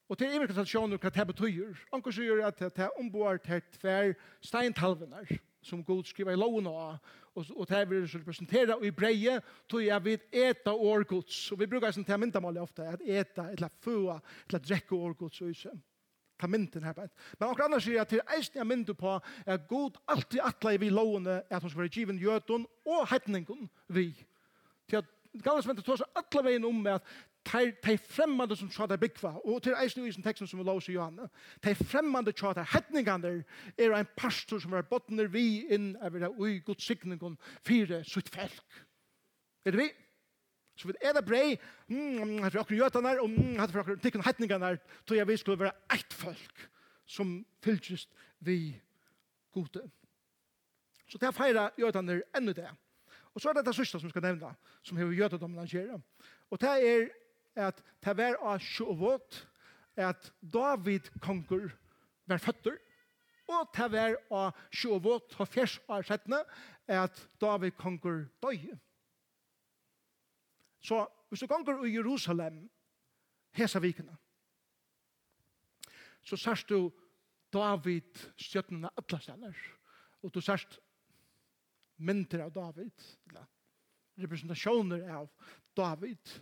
Og 0.10 0.18
til 0.18 0.34
imerka 0.34 0.56
tradisjoner 0.56 0.98
hva 0.98 1.12
det 1.12 1.26
betyr. 1.28 1.76
Anker 1.94 2.16
så 2.16 2.24
gjør 2.24 2.46
at 2.48 2.60
det 2.64 2.84
er 2.86 3.00
omboar 3.00 3.38
til 3.44 3.62
tvei 3.76 4.14
steintalvenar, 4.42 5.30
som 5.62 5.84
god 5.84 6.08
skriver 6.08 6.32
i 6.32 6.40
loven 6.40 6.70
av, 6.72 6.98
og, 7.36 7.52
og 7.56 7.68
det 7.70 7.84
vil 7.90 8.08
representera 8.08 8.78
i 8.82 8.92
breie, 8.92 9.36
tog 9.70 9.84
jeg 9.84 10.06
vid 10.06 10.24
eta 10.32 10.74
årgods, 10.74 11.52
og 11.52 11.60
vi 11.60 11.68
brukar 11.68 11.94
sånn 11.94 12.08
til 12.08 12.22
myndamål 12.24 12.64
ofte, 12.64 12.88
at 12.88 13.04
eta, 13.04 13.50
eller 13.52 13.74
fua, 13.84 14.18
eller 14.48 14.64
drekke 14.64 14.96
årgods 14.96 15.44
og 15.44 15.52
isen 15.52 15.84
ta 16.40 16.48
mynden 16.48 16.84
her 16.84 16.94
på 16.94 17.08
Men 17.40 17.50
noen 17.50 17.64
annars 17.66 17.88
sier 17.88 18.02
at 18.02 18.12
til 18.12 18.22
eisen 18.36 18.60
jeg 18.60 18.68
mynden 18.68 18.98
på 18.98 19.18
er 19.46 19.64
god 19.70 19.98
alltid 20.08 20.42
atle 20.44 20.78
vi 20.80 20.90
lovene 20.94 21.42
at 21.50 21.62
hun 21.62 21.70
skal 21.70 21.84
være 21.84 21.96
given 21.96 22.22
gjøten 22.22 22.68
og 22.86 23.08
hetningen 23.12 23.70
vi. 23.88 24.12
Til 24.90 25.02
at 25.02 25.10
gamle 25.44 25.64
som 25.64 25.74
venter 25.74 25.86
tås 25.86 26.06
atla 26.16 26.44
veien 26.46 26.66
om 26.66 26.84
med 26.84 27.00
at 27.00 27.04
de 27.48 27.98
fremmande 27.98 28.56
som 28.60 28.70
tjata 28.70 28.98
byggva, 29.00 29.38
og 29.48 29.62
til 29.64 29.76
eisen 29.80 30.06
i 30.06 30.12
teksten 30.12 30.48
som 30.48 30.60
vi 30.60 30.66
låser 30.68 30.94
Johanne, 30.94 31.30
de 31.64 31.76
fremmande 31.76 32.34
tjata 32.36 32.66
hetningander 32.74 33.44
er 33.78 33.96
ein 33.96 34.10
pastor 34.18 34.60
som 34.60 34.74
er 34.74 34.84
botner 34.84 35.30
vi 35.32 35.64
inn 35.72 35.96
over 36.02 36.20
det 36.20 36.34
ui 36.36 36.60
godsikningon 36.60 37.38
fire 37.64 38.04
sutt 38.04 38.30
felk. 38.34 38.84
Er 39.66 39.72
det 39.72 39.80
vi? 39.80 39.88
Så 40.78 40.88
vi 40.88 40.94
er 41.02 41.16
det 41.18 41.26
brei, 41.26 41.58
mm, 41.90 42.38
hatt 42.44 42.54
vi 42.54 42.62
akkur 42.62 42.78
gjøtan 42.78 43.06
her, 43.10 43.22
og 43.24 43.30
mm, 43.34 43.56
hatt 43.58 43.74
vi 43.74 43.82
akkur 43.82 44.02
tikkun 44.02 44.26
heitningan 44.26 44.66
her, 44.66 44.82
tog 45.06 45.18
jeg 45.18 45.28
vi 45.28 45.38
skulle 45.42 45.60
være 45.60 45.74
eit 45.96 46.14
folk 46.14 46.68
som 47.08 47.40
fylltjust 47.66 48.12
vi 48.46 48.76
gode. 49.56 49.88
Så 51.08 51.18
det 51.18 51.30
er 51.30 51.36
feira 51.36 51.70
gjøtan 51.80 52.10
her 52.12 52.22
enda 52.38 52.54
det. 52.54 52.70
Og 53.34 53.42
så 53.42 53.50
er 53.50 53.58
det 53.58 53.68
det 53.68 53.76
sista 53.78 54.00
som 54.00 54.10
vi 54.10 54.14
skal 54.14 54.26
nevna, 54.26 54.54
som 54.86 54.98
hever 54.98 55.18
gjøtan 55.18 55.44
om 55.44 55.58
han 55.58 56.04
Og 56.50 56.62
det 56.62 56.70
er 56.70 57.08
at 57.58 57.82
det 58.06 58.20
er 58.22 58.38
av 58.38 58.60
sjåvått, 58.62 59.46
at 59.98 60.30
David 60.42 61.10
konger 61.22 61.72
var 62.30 62.38
føtter, 62.38 62.78
og 63.48 63.70
det 63.74 64.00
er 64.00 64.18
av 64.30 64.58
sjåvått 64.70 65.34
og 65.40 65.48
fjers 65.50 65.80
av 65.90 66.04
sjettene, 66.06 66.44
at 66.88 67.18
David 67.42 67.74
konger 67.80 68.28
døye. 68.44 68.78
Så 70.88 71.04
hvis 71.30 71.44
du 71.44 71.48
ganger 71.52 71.84
i 71.86 71.96
Jerusalem, 71.98 72.62
hesa 73.58 73.80
vikene, 73.84 74.16
så 76.24 76.38
sørst 76.40 76.70
du 76.70 76.92
David 77.54 78.20
stjøttene 78.40 78.92
alle 79.00 79.20
steder, 79.24 79.64
og 80.24 80.34
du 80.34 80.40
sørst 80.44 80.80
mynter 81.98 82.46
av 82.46 82.54
David, 82.56 83.08
eller 83.28 83.48
representasjoner 84.24 85.04
av 85.18 85.28
David, 85.78 86.38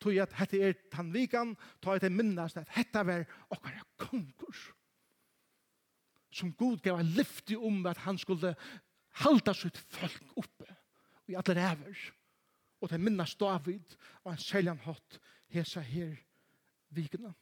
tog 0.00 0.18
at 0.20 0.34
hette 0.36 0.60
er 0.60 0.76
tannvikan, 0.92 1.54
tog 1.80 1.96
at 1.96 2.04
det 2.04 2.12
minnes 2.12 2.56
at 2.56 2.72
hette 2.76 3.04
var 3.06 3.24
okkara 3.48 3.84
konkurs, 4.00 4.70
som 6.36 6.52
Gud 6.52 6.82
gav 6.84 7.00
en 7.00 7.14
lyfte 7.16 7.56
om 7.56 7.80
at 7.88 8.04
han 8.04 8.20
skulle 8.20 8.52
halda 9.24 9.56
sitt 9.56 9.80
folk 9.88 10.36
oppe, 10.36 10.68
og 10.68 11.32
i 11.32 11.40
alle 11.40 11.56
ræver, 11.56 12.06
og 12.86 12.92
til 12.92 13.02
minnes 13.02 13.34
David 13.34 13.96
og 14.22 14.30
en 14.32 14.38
seljan 14.38 14.78
hatt 14.84 15.18
hesa 15.50 15.82
her 15.82 16.14
vikene. 16.94 17.32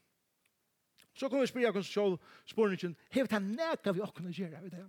Så 1.15 1.29
kan 1.29 1.43
vi 1.43 1.47
spyrja 1.47 1.73
oss 1.77 1.91
sjål 1.93 2.17
spørningen, 2.49 2.97
hever 3.13 3.29
det 3.29 3.41
nega 3.45 3.93
vi 3.93 4.03
okkene 4.03 4.33
gjerra 4.33 4.63
vi 4.65 4.73
det? 4.73 4.85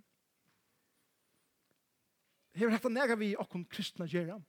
Hever 2.55 2.77
det 2.79 2.91
nega 2.95 3.17
vi 3.19 3.33
okkene 3.35 3.67
kristne 3.69 4.07
gjerra? 4.07 4.39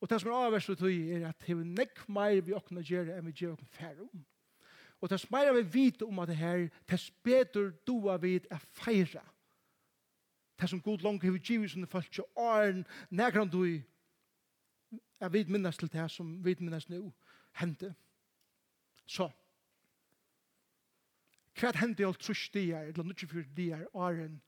Og 0.00 0.10
det 0.10 0.18
som 0.20 0.32
er 0.32 0.48
avverst 0.48 0.72
ut 0.72 0.82
er 0.88 1.28
at 1.28 1.46
hever 1.46 1.64
nek 1.78 2.02
meir 2.08 2.42
vi 2.42 2.56
okkene 2.56 2.82
gjerra 2.82 3.20
enn 3.20 3.30
vi 3.30 3.36
gjerra 3.36 3.54
okkene 3.54 3.76
færre 3.76 4.08
om. 4.08 4.24
Og 5.00 5.12
det 5.12 5.20
som 5.22 5.38
er 5.38 5.52
vi 5.60 5.62
vite 5.78 6.04
om 6.04 6.18
at 6.18 6.28
det 6.28 6.40
her, 6.40 6.66
det 6.90 7.00
speder 7.00 7.70
doa 7.86 8.18
vid 8.18 8.50
er 8.50 8.58
feira. 8.58 9.22
Det 10.60 10.68
som 10.68 10.82
god 10.82 11.06
langt 11.06 11.22
hever 11.22 11.38
givet 11.38 11.70
som 11.70 11.86
det 11.86 11.88
falt 11.88 12.10
ikke 12.10 12.28
åren, 12.36 12.82
negra 13.08 13.46
du 13.46 13.78
jeg 15.20 15.32
vet 15.32 15.48
minnes 15.48 15.76
til 15.76 15.92
det 15.92 16.10
som 16.10 16.44
vi 16.44 16.56
minnes 16.60 16.88
nå, 16.88 17.12
hendte. 17.60 17.94
Så, 19.06 19.30
hva 21.60 21.72
hendte 21.76 22.06
alt 22.06 22.20
trus 22.22 22.48
de 22.54 22.70
er, 22.72 22.88
eller 22.88 23.04
nødvendig 23.04 23.28
for 23.28 23.36
nukkje 23.36 23.50
fyrt 23.54 23.58
er 24.02 24.24
en 24.24 24.42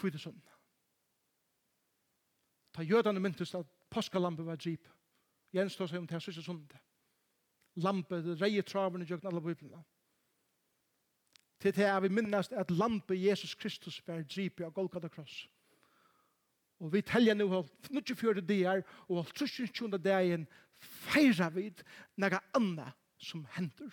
kvidesund. 0.00 0.40
Ta 2.72 2.82
jødene 2.82 3.20
myntes 3.20 3.54
at 3.54 3.66
påskalampe 3.90 4.46
var 4.46 4.56
drip. 4.56 4.88
Jens 5.52 5.76
tog 5.76 5.88
seg 5.88 5.98
om 5.98 6.06
det 6.06 6.14
her 6.14 6.22
sørste 6.22 6.52
det. 6.70 6.78
Lampe, 7.82 8.22
det 8.22 8.40
reier 8.40 8.62
traverne 8.62 9.04
i 9.04 9.12
alle 9.12 9.40
biblene. 9.40 9.82
Til 11.60 11.74
det 11.76 11.84
er 11.84 12.00
vi 12.00 12.08
minnes 12.08 12.52
at 12.52 12.70
lampe 12.70 13.14
Jesus 13.14 13.54
Kristus 13.54 14.00
var 14.06 14.22
drip 14.22 14.60
av 14.60 14.72
Golgata 14.72 15.08
kross. 15.08 15.48
Og 16.80 16.92
vi 16.92 17.02
telja 17.04 17.34
nu 17.34 17.48
holdt 17.48 17.90
24 17.92 18.40
dagar, 18.40 18.82
og 19.08 19.22
holdt 19.22 19.34
22 19.36 19.98
dagen 19.98 20.46
feira 20.80 21.50
vid 21.52 21.84
nega 22.16 22.40
anna 22.56 22.90
som 23.20 23.44
hendur. 23.56 23.92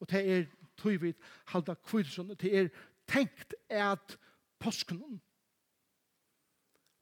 Og 0.00 0.10
det 0.10 0.22
er 0.26 0.44
tog 0.78 1.00
vid 1.02 1.14
halda 1.52 1.74
kvilsson, 1.74 2.30
og 2.30 2.40
det 2.40 2.52
er 2.58 2.68
tenkt 3.06 3.54
at 3.70 4.18
påsken. 4.58 5.20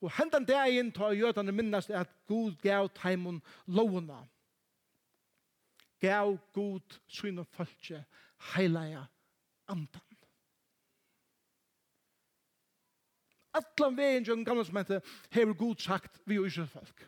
Og 0.00 0.12
hendan 0.18 0.44
dagen 0.44 0.92
tar 0.92 1.16
jødane 1.16 1.52
minnast 1.52 1.90
at 1.90 2.10
Gud 2.28 2.56
gav 2.62 2.88
taimon 2.94 3.42
lovna. 3.66 4.26
Gav 6.00 6.36
Gud 6.52 7.00
syne 7.08 7.44
falskje 7.44 8.04
heilaja 8.54 9.06
andan. 9.68 10.05
Allan 13.56 13.96
vegin 13.96 14.26
jo 14.28 14.36
gamla 14.44 14.64
smente 14.64 15.00
hevur 15.34 15.56
Gud 15.56 15.82
sagt 15.82 16.20
við 16.28 16.46
Ísraels 16.48 16.72
folk. 16.72 17.06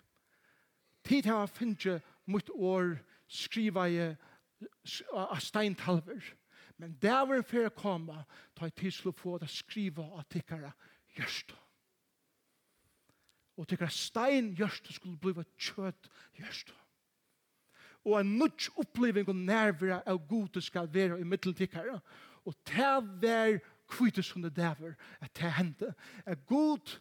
Tid 1.04 1.28
hava 1.28 1.46
finnje 1.46 2.00
mot 2.26 2.50
år 2.50 2.98
skriva 3.28 3.86
i 3.88 4.00
a 5.14 5.38
steintalver. 5.40 6.24
Men 6.78 6.98
der 7.02 7.26
var 7.26 7.34
en 7.34 7.44
fyrir 7.44 7.72
koma, 7.74 8.24
ta 8.54 8.66
i 8.66 8.74
tidslo 8.74 9.12
få 9.12 9.38
det 9.38 9.50
skriva 9.50 10.04
av 10.18 10.26
tikkara 10.30 10.70
gjørst. 11.16 11.54
Og 13.58 13.66
tikkara 13.66 13.90
stein 13.90 14.52
gjørst 14.54 14.92
skulle 14.94 15.18
bliva 15.18 15.42
kjøtt 15.58 16.10
gjørst. 16.38 16.70
Og 18.06 18.20
en 18.20 18.36
nudj 18.38 18.70
oppleving 18.78 19.28
og 19.28 19.36
nærvira 19.36 19.98
av 20.06 20.20
god 20.28 20.60
skal 20.62 20.86
vera 20.92 21.18
i 21.18 21.26
mittel 21.26 21.54
tikkara. 21.54 21.98
Og 22.46 22.54
ta 22.64 23.00
ver 23.00 23.58
kvite 23.88 24.22
som 24.22 24.42
det 24.42 24.56
dæver 24.56 24.94
at 25.20 25.32
det 25.36 25.52
hendte. 25.52 25.94
Er 26.26 26.34
god 26.46 26.98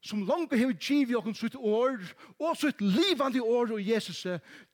som 0.00 0.22
langt 0.22 0.54
har 0.54 0.72
givet 0.72 1.16
oss 1.16 1.40
sitt 1.40 1.56
år, 1.56 1.98
og 2.38 2.56
sitt 2.56 2.80
livande 2.80 3.42
år 3.42 3.74
og 3.74 3.82
Jesus, 3.82 4.26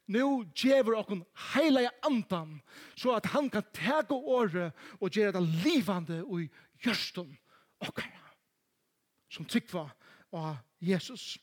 nu 0.07 0.45
gjever 0.55 0.99
oss 0.99 1.23
hele 1.55 1.89
andan, 2.05 2.61
så 2.97 3.17
at 3.17 3.31
han 3.33 3.49
kan 3.51 3.65
tege 3.73 4.15
året 4.15 4.73
og 5.01 5.11
gjøre 5.11 5.33
det 5.39 5.49
livande 5.65 6.21
og 6.25 6.45
gjørsten 6.85 7.33
okkara. 7.81 8.21
Som 9.33 9.49
tykva 9.49 9.89
av 10.35 10.61
Jesus. 10.81 11.39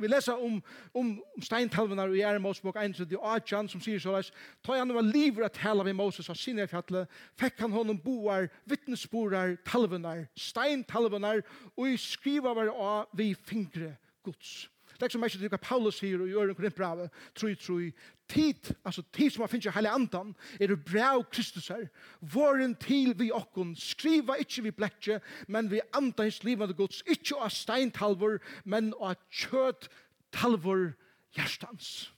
Vi 0.00 0.08
leser 0.08 0.40
om, 0.40 0.58
om, 0.94 1.10
om 1.36 1.44
steintalvenar 1.44 2.14
i 2.16 2.22
Ere 2.24 2.40
Mosebok 2.42 2.76
1, 2.80 2.96
det 3.10 3.18
er 3.18 3.28
Adjan 3.34 3.68
som 3.70 3.82
sier 3.82 4.00
såleis, 4.02 4.32
ta 4.64 4.76
han 4.78 4.94
var 4.94 5.06
livet 5.06 5.46
at 5.46 5.58
tala 5.60 5.84
ved 5.86 5.96
Moses 5.98 6.30
av 6.32 6.38
sinne 6.38 6.66
fjallet, 6.70 7.10
fikk 7.40 7.60
han 7.62 7.74
honom 7.74 8.00
boar, 8.02 8.48
vittnesborar, 8.70 9.56
talvenar, 9.68 10.26
steintalvenar, 10.38 11.44
og 11.76 11.88
i 11.88 11.98
skriva 12.00 12.54
var 12.56 12.72
av 12.72 13.16
vi 13.18 13.32
fingre 13.34 13.94
gods. 14.24 14.66
Det 14.94 15.06
er 15.06 15.12
som 15.14 15.24
ikke 15.24 15.48
det 15.48 15.60
Paulus 15.60 15.98
sier 16.00 16.22
i 16.26 16.34
øren 16.34 16.54
Korintbravet, 16.54 17.10
tru, 17.34 17.54
tru, 17.54 17.90
tid, 18.28 18.74
altså 18.84 19.02
tid 19.12 19.30
som 19.30 19.42
man 19.42 19.48
finner 19.48 19.74
hele 19.74 19.90
andan, 19.90 20.34
er 20.60 20.66
det 20.72 20.84
bra 20.84 21.22
Kristus 21.22 21.68
her, 21.68 21.86
våren 22.20 22.74
til 22.80 23.12
vi 23.18 23.30
okkon, 23.32 23.74
skriva 23.76 24.38
ikke 24.40 24.62
vi 24.62 24.70
blekje, 24.70 25.20
men 25.48 25.70
vi 25.70 25.80
andan 25.92 26.26
hans 26.28 26.42
livande 26.44 26.74
gods, 26.74 27.02
ikke 27.06 27.40
av 27.40 27.52
steintalvor, 27.52 28.38
men 28.64 28.92
av 29.00 29.16
kjøt 29.30 29.88
talvor 30.32 30.92
hjertans. 31.36 32.12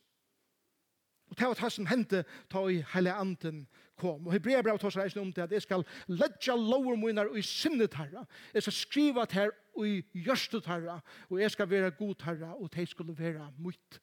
Og 1.30 1.38
det 1.38 1.48
var 1.48 1.58
det 1.58 1.72
som 1.72 1.87
hendte, 1.90 2.24
ta 2.50 2.66
i 2.70 2.84
hele 2.94 3.14
andan, 3.14 3.64
kom. 3.96 4.26
Og 4.26 4.33
Hebrea 4.35 4.62
brev 4.62 4.78
tar 4.78 4.94
seg 4.94 5.16
om 5.20 5.33
til 5.33 5.44
at 5.44 5.52
jeg 5.52 5.62
skal 5.64 5.85
ledja 6.09 6.57
lover 6.59 6.96
munar 7.00 7.30
i 7.37 7.42
sinnet 7.42 7.94
herra. 7.98 8.24
Jeg 8.54 8.66
skal 8.66 8.76
skriva 8.78 9.24
til 9.24 9.40
her 9.40 9.54
i 9.85 10.00
gjørstet 10.24 10.66
herra. 10.66 11.00
Og 11.30 11.40
jeg 11.40 11.50
skal 11.50 11.70
være 11.70 11.90
god 11.98 12.24
herra, 12.24 12.54
og 12.59 12.70
de 12.74 12.87
skulle 12.87 13.18
være 13.18 13.50
mot 13.59 14.00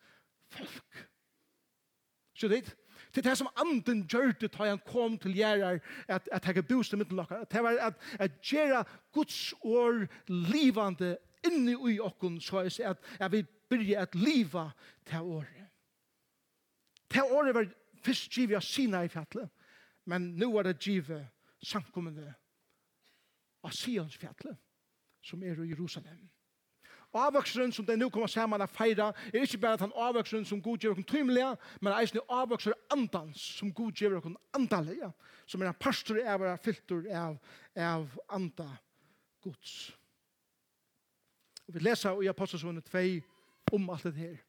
folk. 0.50 1.08
Så 2.36 2.48
det 2.48 2.76
Til 3.14 3.24
det 3.24 3.38
som 3.38 3.48
anden 3.60 4.06
gjør 4.08 4.32
det 4.40 4.54
da 4.54 4.70
han 4.70 4.80
kom 4.88 5.18
til 5.18 5.34
gjerrar 5.36 5.80
at, 6.08 6.30
at 6.32 6.46
jeg 6.48 6.68
bostad 6.68 6.98
mitt 6.98 7.12
lakar. 7.12 7.44
Det 7.44 7.64
var 7.64 7.76
at, 7.80 7.94
at 8.20 8.42
gjøre 8.42 8.84
Guds 9.12 9.54
år 9.62 10.08
livande 10.28 11.18
inni 11.46 11.76
i 11.94 12.00
okkun 12.00 12.40
så 12.42 12.62
jeg 12.62 12.86
at, 12.86 12.98
jeg 13.20 13.32
vil 13.32 13.48
byrja 13.70 14.02
at 14.02 14.16
liva 14.16 14.70
til 15.06 15.20
året. 15.20 15.68
Til 17.10 17.22
året 17.22 17.56
var 17.56 17.68
fyrst 18.06 18.32
givet 18.32 18.56
av 18.56 18.66
Sina 18.66 19.04
i 19.04 19.12
fjallet 19.12 19.50
men 20.06 20.22
nu 20.22 20.58
er 20.58 20.64
det 20.64 20.80
givet 20.80 21.28
samkommende 21.64 22.34
av 23.64 23.74
Sionsfjallet, 23.76 24.58
som 25.22 25.44
er 25.44 25.60
i 25.62 25.70
Jerusalem. 25.70 26.30
Avvokseren 27.14 27.74
som 27.76 27.86
de 27.86 27.98
nå 28.00 28.08
kommer 28.10 28.30
sammen 28.32 28.64
og 28.64 28.70
feira, 28.72 29.10
er 29.34 29.44
ikke 29.44 29.60
bare 29.60 29.76
at 29.76 29.84
han 29.84 29.96
avvokseren 29.96 30.46
som 30.48 30.62
god 30.64 30.78
gjør 30.80 30.96
dere 30.96 31.10
tymelige, 31.12 31.50
men 31.82 31.94
eisen 32.00 32.22
er 32.22 32.36
avvøkseren 32.40 32.86
andans 32.96 33.42
som 33.60 33.74
god 33.74 33.92
gjør 33.92 34.16
dere 34.16 34.36
andalige, 34.56 35.12
som 35.46 35.62
er 35.62 35.74
en 35.74 35.80
pastor 35.80 36.22
av 36.24 36.46
og 36.48 36.62
filter 36.64 37.10
av, 37.12 37.36
av 37.76 38.08
anda 38.30 38.70
gods. 39.44 39.92
Og 41.68 41.76
vi 41.76 41.84
leser 41.84 42.24
i 42.24 42.32
Apostelsvunnet 42.32 42.88
2 42.88 43.76
om 43.76 43.90
alt 43.90 44.08
det 44.08 44.16
her. 44.16 44.40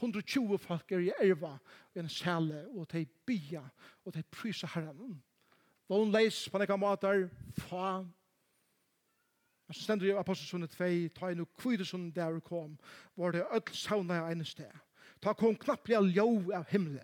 120 0.00 0.58
folk 0.58 0.92
er 0.92 0.98
i 0.98 1.12
erva 1.20 1.56
i 1.94 1.98
en 1.98 2.08
sæle, 2.08 2.66
og 2.68 2.92
de 2.92 3.06
bia, 3.26 3.62
og 4.04 4.14
de 4.14 4.22
prysa 4.22 4.68
herren. 4.74 5.22
Lån 5.88 6.12
leis 6.12 6.48
på 6.50 6.58
nekka 6.58 6.76
matar, 6.76 7.28
fa. 7.58 8.02
Men 9.66 9.74
så 9.74 9.82
stendur 9.82 10.06
i 10.06 10.18
apostelsunnet 10.18 10.74
2, 10.76 10.90
ta 11.16 11.30
inn 11.32 11.42
og 11.42 11.50
kvidesunnen 11.58 12.12
der 12.14 12.40
kom, 12.40 12.76
var 13.16 13.32
det 13.32 13.46
öll 13.50 13.72
sauna 13.74 14.20
i 14.20 14.32
ene 14.34 14.44
sted. 14.44 14.72
Ta 15.22 15.32
kom 15.32 15.56
knapplega 15.56 16.02
ljau 16.04 16.52
av 16.54 16.68
himle, 16.70 17.02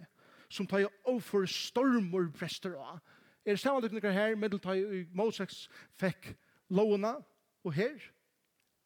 som 0.50 0.66
ta 0.66 0.82
i 0.82 0.88
ofur 1.08 1.46
stormur 1.48 2.28
brester 2.36 2.76
av. 2.76 3.00
Er 3.46 3.56
det 3.56 3.62
samme 3.62 3.82
dukninger 3.82 4.12
her, 4.14 4.36
medeltai 4.36 4.78
i 4.82 5.04
Moses 5.14 5.64
fikk 5.98 6.34
lovene, 6.70 7.16
og 7.64 7.74
her, 7.74 7.96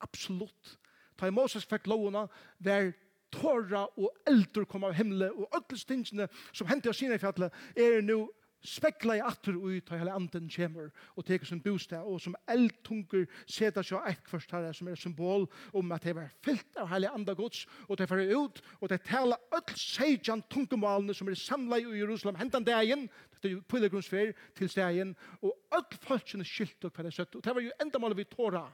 absolutt. 0.01 0.77
Ta 1.16 1.29
i 1.29 1.35
Moses 1.35 1.66
fikk 1.69 1.88
lovene, 1.88 2.27
der 2.62 2.92
tåra 3.37 3.87
og 3.96 4.11
eldur 4.29 4.66
kom 4.68 4.87
av 4.88 4.96
himle 4.96 5.31
og 5.35 5.46
alle 5.57 5.79
stingene 5.79 6.29
som 6.53 6.68
hendte 6.70 6.90
av 6.90 6.99
sine 6.99 7.18
i 7.18 7.22
fjallet, 7.22 7.55
er 7.77 8.03
nu 8.05 8.27
spekla 8.66 9.16
i 9.16 9.22
atter 9.22 9.57
ui 9.57 9.81
ta 9.85 9.99
hele 9.99 10.14
anden 10.14 10.49
kjemur 10.51 10.88
og 11.14 11.27
teker 11.27 11.46
sin 11.49 11.61
bostad 11.62 12.07
og 12.07 12.18
som 12.22 12.37
eldtunger 12.51 13.27
seta 13.46 13.85
seg 13.85 14.03
eit 14.11 14.22
kvart 14.27 14.55
herre 14.55 14.72
som 14.75 14.88
er 14.90 14.99
symbol 14.99 15.46
om 15.77 15.92
at 15.94 16.07
det 16.07 16.16
var 16.16 16.33
fyllt 16.44 16.81
av 16.81 16.90
hele 16.90 17.11
andre 17.14 17.37
gods 17.38 17.64
og 17.87 17.99
det 18.01 18.09
fyrir 18.11 18.33
ut 18.35 18.62
og 18.81 18.90
det 18.90 19.03
tala 19.07 19.38
öll 19.55 19.77
sejan 19.79 20.42
tungemalene 20.51 21.14
som 21.14 21.31
er 21.31 21.38
samla 21.38 21.79
i 21.83 22.01
Jerusalem 22.01 22.40
hentan 22.40 22.66
dagen 22.66 23.07
det 23.42 23.53
er 23.53 23.62
pilgrimsfer 23.70 24.33
til 24.59 24.72
dagen 24.75 25.14
og 25.42 25.55
öll 25.77 26.01
folkene 26.09 26.46
skilt 26.46 26.88
og 26.88 26.96
hver 26.96 27.11
er 27.11 27.14
søtt 27.14 27.37
og 27.37 27.44
det 27.44 27.55
var 27.55 27.66
jo 27.66 27.77
endamålet 27.83 28.22
vi 28.22 28.31
tåra 28.33 28.66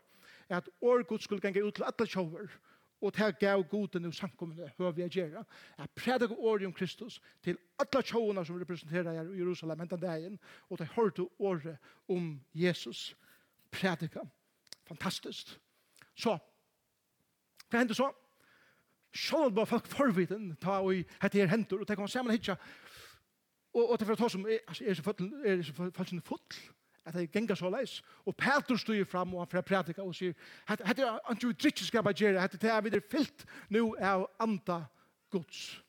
at 0.53 0.69
år 0.83 1.05
Gud 1.09 1.23
skulle 1.25 1.41
ganga 1.41 1.63
ut 1.65 1.75
til 1.75 1.87
alle 1.89 2.07
sjover 2.09 2.49
og 3.03 3.17
det 3.17 3.39
gav 3.39 3.65
goden 3.65 4.05
og 4.05 4.15
samkommende 4.15 4.71
høve 4.79 4.95
jeg 4.97 5.11
gjøre. 5.11 5.45
Jeg 5.79 5.91
prædik 5.91 6.31
året 6.31 6.67
om 6.67 6.73
Kristus 6.73 7.21
til 7.43 7.59
alle 7.79 8.03
tjåene 8.03 8.45
som 8.47 8.57
representerer 8.57 9.13
her 9.13 9.33
i 9.35 9.39
Jerusalem 9.39 9.79
hentan 9.79 10.01
dagen, 10.01 10.39
og 10.71 10.79
det 10.79 10.87
hørte 10.87 11.27
året 11.39 11.77
om 12.09 12.41
Jesus 12.55 13.17
prædika. 13.71 14.21
Fantastisk. 14.87 15.59
Så, 16.15 16.39
hva 17.71 17.79
hendte 17.79 17.95
så? 17.95 18.11
Sjål 19.15 19.53
var 19.55 19.65
folk 19.65 19.87
forviden 19.87 20.57
ta 20.57 20.79
og 20.81 20.95
hette 21.23 21.39
her 21.39 21.47
hentur, 21.47 21.81
og 21.81 21.89
det 21.89 21.97
kom 21.97 22.09
sammen 22.09 22.33
hitja, 22.33 22.57
og, 23.75 23.91
og 23.91 23.99
det 24.01 24.09
var 24.09 24.15
ta 24.15 24.29
som 24.29 24.47
er, 24.47 24.59
er, 24.69 24.83
er 24.89 24.95
så 24.95 25.11
er, 25.11 25.59
er 25.59 25.63
så 25.63 25.73
full, 25.73 26.39
at 27.05 27.15
det 27.15 27.31
gengar 27.33 27.55
så 27.55 27.71
leis. 27.71 28.03
Og 28.25 28.37
Peter 28.37 28.77
stod 28.77 29.05
fram 29.05 29.35
og 29.35 29.41
han 29.41 29.51
fra 29.51 29.61
prædika 29.61 30.03
og 30.03 30.15
sier, 30.15 30.33
hette 30.69 31.03
er 31.03 31.31
ikke 31.31 31.47
vi 31.47 31.53
drittje 31.53 31.87
skal 31.87 32.03
bare 32.03 32.15
gjøre, 32.15 32.41
hette 32.41 32.69
er 32.69 32.81
vi 32.81 32.89
er 32.89 33.01
fyllt 33.11 33.47
nu 33.71 33.97
av 33.99 34.27
anda 34.41 34.85
gods. 35.31 35.83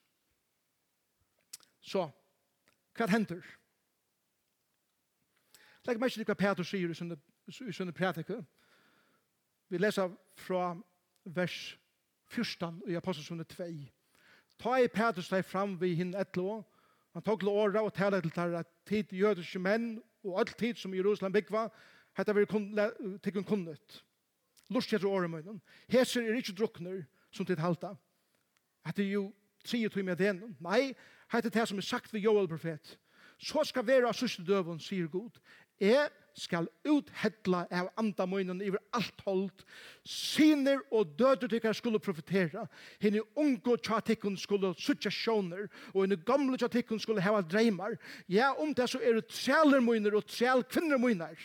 Så, 1.82 2.10
hva 2.96 3.08
hender? 3.12 3.44
Legg 5.86 6.00
meg 6.00 6.18
ikke 6.18 6.32
hva 6.32 6.40
Peter 6.40 6.64
sier 6.64 6.90
i 6.90 6.98
sånne, 6.98 7.18
i 7.48 7.76
sånne 7.76 7.94
prædika. 7.94 8.40
Vi 9.70 9.78
leser 9.78 10.14
fra 10.40 10.76
vers 11.26 11.78
14 12.32 12.82
i 12.88 12.96
Apostelsundet 12.96 13.52
2. 13.52 13.68
Ta 14.60 14.78
i 14.80 14.88
Peter 14.88 15.26
seg 15.26 15.44
fram 15.46 15.76
vi 15.82 15.94
hinn 16.00 16.16
etlo, 16.16 16.62
han 17.14 17.22
tog 17.22 17.44
åra 17.46 17.84
og 17.84 17.94
tala 17.94 18.22
til 18.22 18.32
tar 18.34 18.56
at 18.58 18.70
tid 18.90 19.12
jødiske 19.14 19.60
menn 19.60 20.00
og 20.24 20.40
all 20.40 20.54
tid 20.58 20.80
som 20.80 20.94
Jerusalem 20.96 21.34
byggva, 21.34 21.68
hetta 22.18 22.34
vi 22.34 22.46
kun, 22.46 22.70
tikkun 23.24 23.44
kunnet. 23.48 24.04
Lust 24.70 24.92
heter 24.92 25.08
året 25.08 25.30
munnen. 25.30 25.62
Heser 25.92 26.24
er 26.24 26.40
ikke 26.40 26.56
drukner 26.58 27.04
som 27.32 27.46
tid 27.46 27.60
halta. 27.62 27.94
Hetta 28.86 29.04
er 29.04 29.12
jo 29.12 29.34
tre 29.66 29.90
tog 29.90 30.06
med 30.06 30.20
den. 30.20 30.56
Nei, 30.64 30.94
hetta 31.32 31.50
er 31.50 31.58
det 31.60 31.68
som 31.70 31.78
er 31.78 31.88
sagt 31.88 32.14
ved 32.14 32.24
Joel 32.24 32.48
profet. 32.48 32.98
Så 33.38 33.64
skal 33.68 33.88
vera 33.88 34.12
av 34.12 34.18
sørste 34.18 34.44
døven, 34.46 34.80
sier 34.80 35.10
Er 35.80 35.88
Jeg 35.88 36.10
skal 36.34 36.68
uthedla 36.88 37.64
av 37.72 37.90
andamøynen 38.02 38.62
iver 38.66 38.82
alt 38.98 39.24
hold. 39.26 39.64
Siner 40.08 40.82
og 40.92 41.14
døde 41.20 41.50
tykkar 41.52 41.78
skulle 41.78 42.02
profetera. 42.02 42.66
Hine 43.02 43.24
unge 43.40 43.78
tjatikken 43.86 44.38
skulle 44.40 44.74
suttja 44.78 45.12
sjåner, 45.14 45.68
og 45.94 46.06
hine 46.06 46.18
gamle 46.26 46.58
tjatikken 46.58 47.02
skulle 47.02 47.24
heva 47.24 47.44
dreymar. 47.46 47.98
Ja, 48.28 48.54
om 48.58 48.74
det 48.74 48.90
så 48.90 49.02
er 49.02 49.20
det 49.20 49.30
træler 49.32 50.16
og 50.16 50.26
træl 50.28 50.64
kvinner 50.64 50.98
møyner 50.98 51.38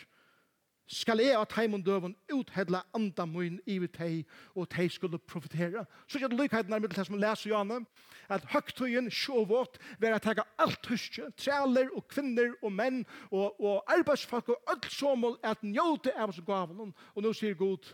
skal 0.88 1.20
jeg 1.20 1.37
at 1.37 1.53
heimund 1.53 1.85
døven 1.85 2.16
uthedla 2.33 2.81
anda 2.96 3.27
mun 3.29 3.61
i 3.66 3.79
vi 3.79 3.87
tei, 3.92 4.24
og 4.57 4.68
tei 4.72 4.88
skulle 4.88 5.18
profitera. 5.18 5.85
Så 6.09 6.18
er 6.18 6.29
det 6.29 6.40
lykheten 6.40 6.72
er 6.72 6.81
middel 6.81 7.05
som 7.05 7.18
leser 7.20 7.51
Janne, 7.53 7.83
at 8.29 8.46
høgtøyen 8.53 9.11
sjåvått 9.12 9.77
var 10.01 10.16
at 10.16 10.24
tega 10.24 10.46
alt 10.59 10.88
huske, 10.88 11.29
trealer 11.37 11.92
og 11.96 12.09
kvinner 12.09 12.55
og 12.62 12.72
menn 12.72 13.03
og, 13.31 13.61
og 13.61 13.85
arbeidsfolk 13.92 14.48
og 14.55 14.72
alt 14.72 14.88
som 14.92 15.27
at 15.42 15.64
njóte 15.64 16.14
av 16.16 16.33
oss 16.33 16.40
gavene. 16.46 16.92
Og 17.14 17.24
nå 17.24 17.33
sier 17.37 17.57
Gud, 17.59 17.92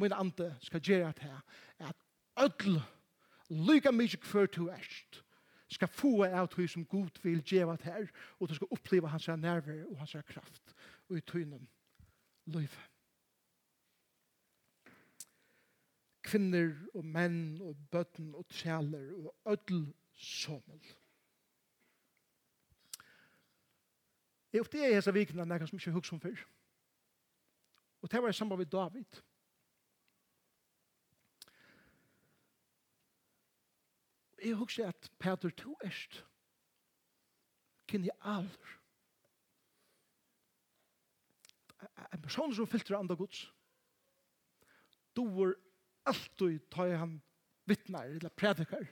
min 0.00 0.16
ande 0.16 0.54
skal 0.64 0.80
gjøre 0.80 1.12
at 1.12 1.24
her, 1.24 1.42
at 1.78 1.96
öll 2.40 2.80
lyka 3.50 3.92
mykje 3.92 4.22
kvar 4.24 4.48
to 4.48 4.70
erst 4.72 5.20
skal 5.70 5.88
få 5.88 6.24
av 6.24 6.48
tog 6.50 6.66
som 6.70 6.84
Gud 6.84 7.20
vil 7.22 7.42
gjeva 7.46 7.76
her, 7.84 8.08
og 8.40 8.48
du 8.48 8.54
skal 8.56 8.72
oppleva 8.72 9.12
hans 9.12 9.28
nerver 9.28 9.84
og 9.90 10.00
hans 10.00 10.16
kraft 10.26 10.74
og 11.10 11.18
i 11.18 11.20
tøynen 11.20 11.68
liv. 12.54 12.76
Kvinner 16.22 16.74
og 16.94 17.04
menn 17.04 17.58
og 17.64 17.76
bøtten 17.90 18.34
og 18.38 18.46
træler 18.52 19.10
og 19.24 19.52
ødel 19.52 19.84
sommel. 20.14 20.80
Jeg 24.52 24.60
ofte 24.60 24.82
er 24.82 24.90
i 24.90 24.98
hese 24.98 25.14
vikene 25.14 25.44
enn 25.44 25.54
jeg 25.54 25.68
som 25.70 25.78
ikke 25.78 25.94
husker 25.94 26.16
om 26.16 26.22
før. 26.22 26.46
Og 28.02 28.10
det 28.10 28.22
var 28.22 28.32
i 28.32 28.32
samband 28.32 28.58
med 28.58 28.72
David. 28.72 29.20
Jeg 34.44 34.54
husker 34.56 34.88
at 34.88 35.10
Peter, 35.18 35.50
to 35.50 35.76
erst 35.84 36.24
kjenner 37.90 38.08
jeg 38.08 38.18
alder 38.22 38.79
en 42.12 42.22
person 42.22 42.54
som 42.54 42.66
filtrer 42.66 42.98
andre 42.98 43.16
gods. 43.16 43.44
Doer 45.16 45.54
alltid 46.06 46.60
ta 46.70 46.86
i 46.86 46.96
han 46.96 47.20
vittnar 47.68 48.04
eller 48.04 48.28
predikar 48.28 48.86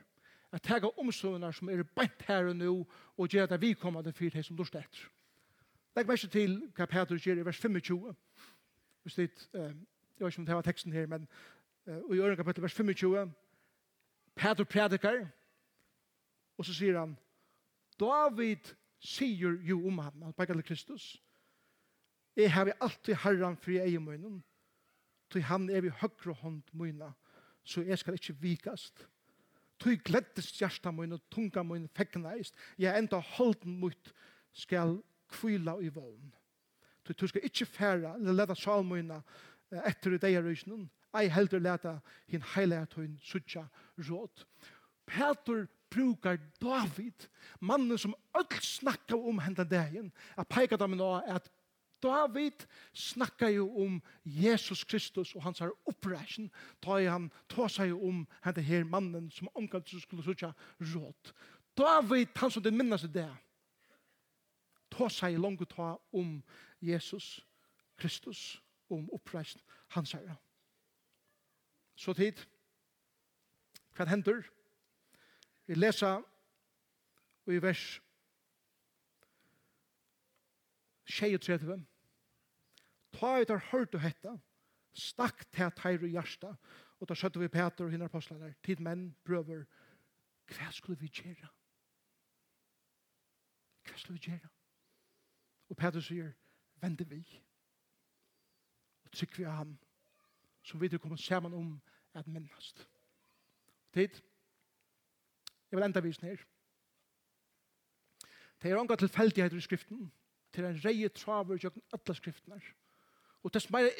at 0.52 0.62
tega 0.64 0.88
omsøvnar 1.00 1.52
som 1.52 1.68
er 1.68 1.82
bænt 1.82 2.24
her 2.28 2.48
og 2.48 2.56
nå 2.56 2.72
og 3.16 3.28
gjør 3.28 3.52
at 3.52 3.60
vi 3.60 3.72
kommer 3.72 4.02
til 4.02 4.12
fyrt 4.12 4.44
som 4.44 4.56
lort 4.56 4.74
etter. 4.74 5.08
Legg 5.96 6.08
meg 6.08 6.18
ikke 6.18 6.32
til 6.32 6.56
hva 6.76 6.86
Peter 6.86 7.20
gjør 7.20 7.42
i 7.42 7.46
vers 7.46 7.60
25 7.60 8.14
hvis 9.02 9.14
det 9.14 9.28
jeg 9.52 10.26
vet 10.26 10.32
ikke 10.32 10.40
om 10.40 10.46
det 10.46 10.54
var 10.54 10.66
teksten 10.66 10.92
her 10.92 11.06
men 11.06 11.28
og 11.86 12.14
i 12.14 12.20
øren 12.20 12.36
kapittel 12.36 12.62
vers 12.62 12.74
25 12.74 13.32
Peter 14.36 14.64
predikar 14.64 15.26
og 16.58 16.64
så 16.64 16.74
sier 16.74 16.98
han 16.98 17.16
David 18.00 18.74
sier 19.00 19.58
jo 19.62 19.80
om 19.86 19.98
han 19.98 20.22
han 20.22 20.32
peker 20.32 20.54
til 20.54 20.64
Kristus. 20.64 21.22
Jeg 22.38 22.52
har 22.54 22.70
alltid 22.80 23.18
herren 23.24 23.56
fri 23.58 23.80
egen 23.82 24.04
munnen. 24.06 24.42
Til 25.30 25.42
han 25.44 25.66
er 25.70 25.82
vi 25.84 25.90
høyre 25.90 26.34
hånd 26.40 26.62
munnen, 26.72 27.14
så 27.64 27.82
jeg 27.84 27.98
skal 27.98 28.16
ikke 28.16 28.36
vikast. 28.40 29.02
Til 29.82 29.98
gledes 30.02 30.52
hjertet 30.58 30.94
munna, 30.94 31.18
tunga 31.30 31.62
munna, 31.62 31.90
fekneist. 31.94 32.54
Jeg 32.78 32.98
enda 32.98 33.18
holden 33.36 33.76
mot 33.82 34.12
skal 34.52 34.96
kvila 35.34 35.76
i 35.82 35.90
vogn. 35.92 36.32
Til 37.04 37.18
du 37.20 37.26
skal 37.26 37.44
ikke 37.44 37.66
færa, 37.66 38.14
eller 38.16 38.32
leta 38.32 38.56
salmunna 38.58 39.20
etter 39.86 40.16
i 40.16 40.22
deg 40.22 40.38
røysnen. 40.42 40.88
Ei 41.18 41.28
heldur 41.32 41.62
leta 41.62 41.98
hin 42.28 42.44
heilighet 42.54 42.96
hun 42.98 43.18
sutja 43.24 43.66
råd. 44.08 44.44
Petur 45.08 45.66
brukar 45.90 46.38
David, 46.60 47.28
mannen 47.60 47.98
som 47.98 48.14
öll 48.36 48.60
snakka 48.60 49.16
om 49.16 49.38
hendan 49.40 49.68
dagen, 49.68 50.12
a 50.36 50.44
peika 50.44 50.76
dem 50.76 50.96
nå 50.98 51.14
at 51.26 51.48
David 52.02 52.66
snakkar 52.92 53.48
jo 53.48 53.66
om 53.82 54.02
Jesus 54.24 54.84
Kristus 54.84 55.34
og 55.34 55.42
hans 55.42 55.58
her 55.58 55.70
oppreisen, 55.86 56.50
da 56.84 56.98
han 57.10 57.30
ta 57.50 57.68
seg 57.68 57.92
om 57.94 58.24
henne 58.44 58.62
her 58.62 58.84
mannen 58.84 59.30
som 59.34 59.50
omkant 59.54 59.88
skulle 59.88 60.24
sutja 60.24 60.52
råd. 60.94 61.32
David, 61.78 62.28
han 62.36 62.50
som 62.50 62.62
det 62.62 62.74
minnes 62.74 63.06
det, 63.12 63.28
ta 64.90 65.08
seg 65.10 65.38
langt 65.38 65.66
ta 65.70 65.96
om 66.12 66.38
Jesus 66.80 67.38
Kristus, 67.98 68.62
om 68.90 69.08
oppreisen 69.12 69.60
hans 69.94 70.12
herre. 70.12 70.38
Så 71.98 72.14
tid, 72.14 72.38
hva 73.96 74.06
hender? 74.06 74.44
Vi 75.66 75.74
leser 75.74 76.22
i 77.48 77.58
vers 77.60 77.98
36, 81.08 81.86
ta 83.12 83.36
i 83.40 83.44
tar 83.48 83.64
hørt 83.70 83.94
og 83.94 84.00
hetta, 84.04 84.34
stakk 84.92 85.46
til 85.54 85.70
teir 85.76 86.02
og 86.02 86.12
hjärsta, 86.12 86.52
og 87.00 87.08
da 87.08 87.16
skjøtte 87.16 87.40
vi 87.40 87.48
Peter 87.48 87.86
og 87.86 87.92
hinner 87.92 88.10
apostlene, 88.10 88.54
tid 88.64 88.82
menn, 88.84 89.08
prøver, 89.24 89.64
hva 90.48 90.70
skulle 90.72 90.98
vi 91.00 91.08
gjøre? 91.08 91.48
Hva 93.88 93.96
skulle 93.96 94.18
vi 94.18 94.30
gjøre? 94.30 94.48
Og 95.68 95.76
Peter 95.76 96.04
sier, 96.04 96.32
vende 96.82 97.06
vi, 97.08 97.22
og 99.04 99.12
trykk 99.12 99.38
vi 99.38 99.48
av 99.48 99.60
ham, 99.62 99.74
som 100.62 100.80
vi 100.80 100.88
til 100.88 101.00
kommer 101.00 101.16
sammen 101.16 101.54
om 101.54 101.74
at 102.14 102.26
minnast. 102.26 102.88
Tid, 103.94 104.20
jeg 105.70 105.76
vil 105.76 105.84
enda 105.84 106.00
vise 106.00 106.24
ned. 106.24 106.38
Det 108.62 108.70
er 108.70 108.76
ångat 108.76 108.98
tilfeldigheter 108.98 109.56
i 109.56 109.60
skriften, 109.60 110.08
til 110.52 110.64
en 110.64 110.80
reie 110.84 111.08
traver 111.08 111.58
gjøkken 111.58 111.82
alle 111.92 112.14
skriftene. 112.16 112.60
Og 113.44 113.54
dess 113.54 113.70
mer 113.70 113.90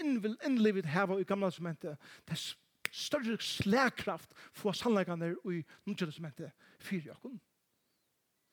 innlivet 0.45 0.87
heva 0.87 1.19
i 1.19 1.25
gamla 1.25 1.51
testamentet, 1.51 1.99
dess 2.29 2.57
større 2.93 3.37
slagkraft 3.41 4.33
få 4.53 4.73
sannleggene 4.73 5.35
i 5.45 5.63
nødvendig 5.87 6.07
testamentet 6.07 6.51
fyrir 6.81 7.13
jokken. 7.13 7.41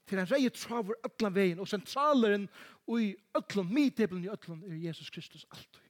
Til 0.08 0.20
en 0.22 0.32
reie 0.32 0.50
traver 0.50 0.94
alle 1.04 1.36
veien, 1.36 1.60
og 1.60 1.68
sentraleren 1.68 2.50
i 3.00 3.16
ødlund, 3.38 3.70
middebelen 3.70 4.24
i 4.24 4.30
ødlund, 4.30 4.64
er 4.64 4.76
Jesus 4.76 5.10
Kristus 5.10 5.46
alltid. 5.52 5.82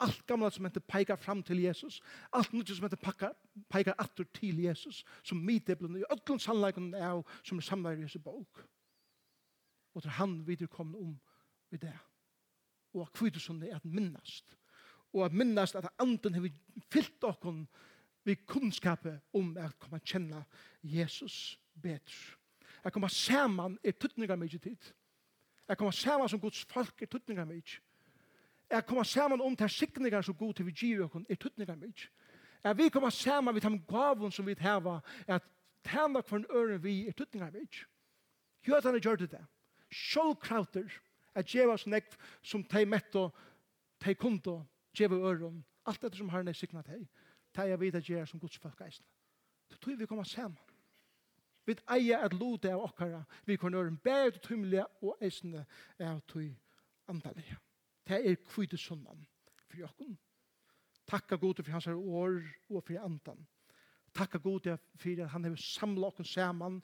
Allt 0.00 0.26
gamla 0.26 0.50
som 0.50 0.64
heter 0.64 0.80
peikar 0.80 1.16
fram 1.16 1.42
til 1.42 1.58
Jesus. 1.60 2.00
Allt 2.32 2.52
nytt 2.52 2.70
som 2.72 2.86
hette 2.86 2.96
peikar 3.68 3.94
atur 3.98 4.24
til 4.34 4.62
Jesus. 4.62 5.04
Som 5.22 5.38
middebelen 5.44 5.96
i 6.00 6.04
öllum 6.12 6.38
sannleikon 6.38 6.94
er 6.94 7.20
som 7.44 7.58
er 7.58 7.62
samleir 7.62 7.98
i 7.98 8.02
Jesu 8.06 8.18
bok 8.18 8.64
og 9.94 10.02
til 10.02 10.10
han 10.10 10.46
viderekomne 10.46 10.98
om 10.98 11.20
i 11.70 11.76
det. 11.76 11.96
Og 12.94 13.02
at 13.02 13.12
kvidusene 13.12 13.68
er 13.68 13.76
at 13.76 13.84
minnast. 13.84 14.56
Og 15.12 15.24
at 15.24 15.32
minnast 15.32 15.76
at 15.76 15.88
anden 15.98 16.34
har 16.34 16.48
fyllt 16.90 17.24
okken 17.24 17.68
vi 18.24 18.34
kunnskapet 18.34 19.20
om 19.32 19.56
at 19.56 19.78
komme 19.80 19.98
å 19.98 20.04
kjenne 20.04 20.44
Jesus 20.82 21.58
bedre. 21.74 22.36
At 22.84 22.92
komme 22.92 23.08
sammen 23.08 23.78
er 23.84 23.96
tøtninger 23.96 24.36
mye 24.36 24.58
tid. 24.58 24.90
At 25.68 25.78
komme 25.78 25.92
sammen 25.92 26.28
som 26.28 26.40
Guds 26.40 26.64
folk 26.68 27.02
er 27.02 27.10
tøtninger 27.10 27.44
mye. 27.44 27.78
At 28.70 28.86
komme 28.86 29.04
sammen 29.04 29.40
om 29.40 29.56
til 29.56 29.70
sikninger 29.70 30.22
som 30.22 30.34
god 30.34 30.54
til 30.54 30.66
vi 30.66 30.72
gir 30.72 31.04
okken 31.04 31.26
er 31.28 31.40
tøtninger 31.40 31.76
mye. 31.76 32.10
At 32.64 32.76
vi 32.78 32.88
komme 32.88 33.10
sammen 33.10 33.54
med 33.54 33.62
de 33.62 33.78
gavene 33.88 34.32
som 34.32 34.46
vi 34.46 34.54
har 34.58 35.02
at 35.26 35.42
tæna 35.84 36.20
kvarn 36.20 36.44
øren 36.50 36.82
vi 36.82 37.08
er 37.08 37.12
tøtninger 37.12 37.50
mye. 37.50 37.86
Gjør 38.62 38.80
er 38.84 38.98
gjør 38.98 39.16
det 39.16 39.30
det 39.30 39.44
sjålkrauter, 39.90 40.90
at 41.34 41.46
djeva 41.46 41.76
som 41.78 41.92
nekv 41.94 42.16
som 42.42 42.64
teg 42.64 42.88
metto, 42.88 43.28
teg 44.02 44.18
kundo, 44.18 44.60
djeva 44.96 45.18
øron, 45.30 45.64
alt 45.86 46.02
dette 46.02 46.18
som 46.18 46.28
har 46.28 46.42
nek 46.46 46.56
sikna 46.58 46.82
hei 46.88 47.04
teg 47.54 47.70
jeg 47.72 47.80
vidar 47.80 48.04
djeva 48.04 48.26
som 48.26 48.40
Guds 48.40 48.58
folk 48.58 48.80
eisne. 48.84 49.06
Så 49.70 49.78
tog 49.78 49.98
vi 49.98 50.06
koma 50.06 50.24
saman. 50.24 50.58
Vi 51.66 51.76
eier 51.92 52.24
at 52.24 52.34
lode 52.34 52.70
av 52.72 52.82
okkara, 52.88 53.22
vi 53.46 53.56
kan 53.56 53.74
øren 53.74 53.98
bæg 54.02 54.34
og 54.34 54.42
tymlige 54.42 54.86
og 55.02 55.22
eisne 55.22 55.66
av 56.00 56.20
tog 56.26 56.48
andalige. 57.10 57.58
Det 58.06 58.18
er 58.26 58.42
kvite 58.48 58.78
sunnan 58.78 59.26
for 59.68 59.82
jokken. 59.82 60.18
Takka 61.06 61.36
gode 61.36 61.62
for 61.62 61.72
hans 61.72 61.86
år 61.86 62.40
og 62.70 62.84
for 62.86 62.98
andan. 62.98 63.46
Takka 64.14 64.38
gode 64.38 64.78
for 64.98 65.22
at 65.22 65.30
han 65.30 65.44
har 65.44 65.56
samla 65.56 66.10
okken 66.10 66.24
saman 66.24 66.80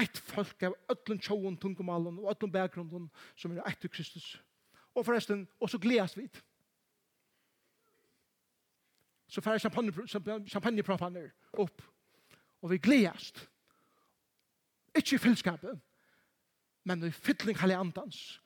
Eitt 0.00 0.18
folk 0.18 0.62
av 0.62 0.76
öllum 0.88 1.20
tjóun 1.20 1.56
tungumalen 1.60 2.18
og 2.18 2.30
öllum 2.32 2.52
bakgrunden 2.52 3.10
som 3.36 3.52
er 3.52 3.66
eitt 3.68 3.84
Kristus. 3.92 4.38
Og 4.94 5.04
forresten, 5.06 5.48
og 5.60 5.70
så 5.70 5.78
gledas 5.78 6.16
vi. 6.16 6.28
Så 9.28 9.40
færre 9.40 9.58
champagneprofaner 9.58 11.30
opp. 11.52 11.82
Og 12.62 12.70
vi 12.70 12.78
gledast. 12.78 13.48
Ikke 14.96 15.14
i 15.14 15.18
fyllskapet, 15.18 15.80
men 16.84 17.04
i 17.04 17.10
fytling 17.10 17.58
halli 17.58 17.74
andans, 17.74 18.42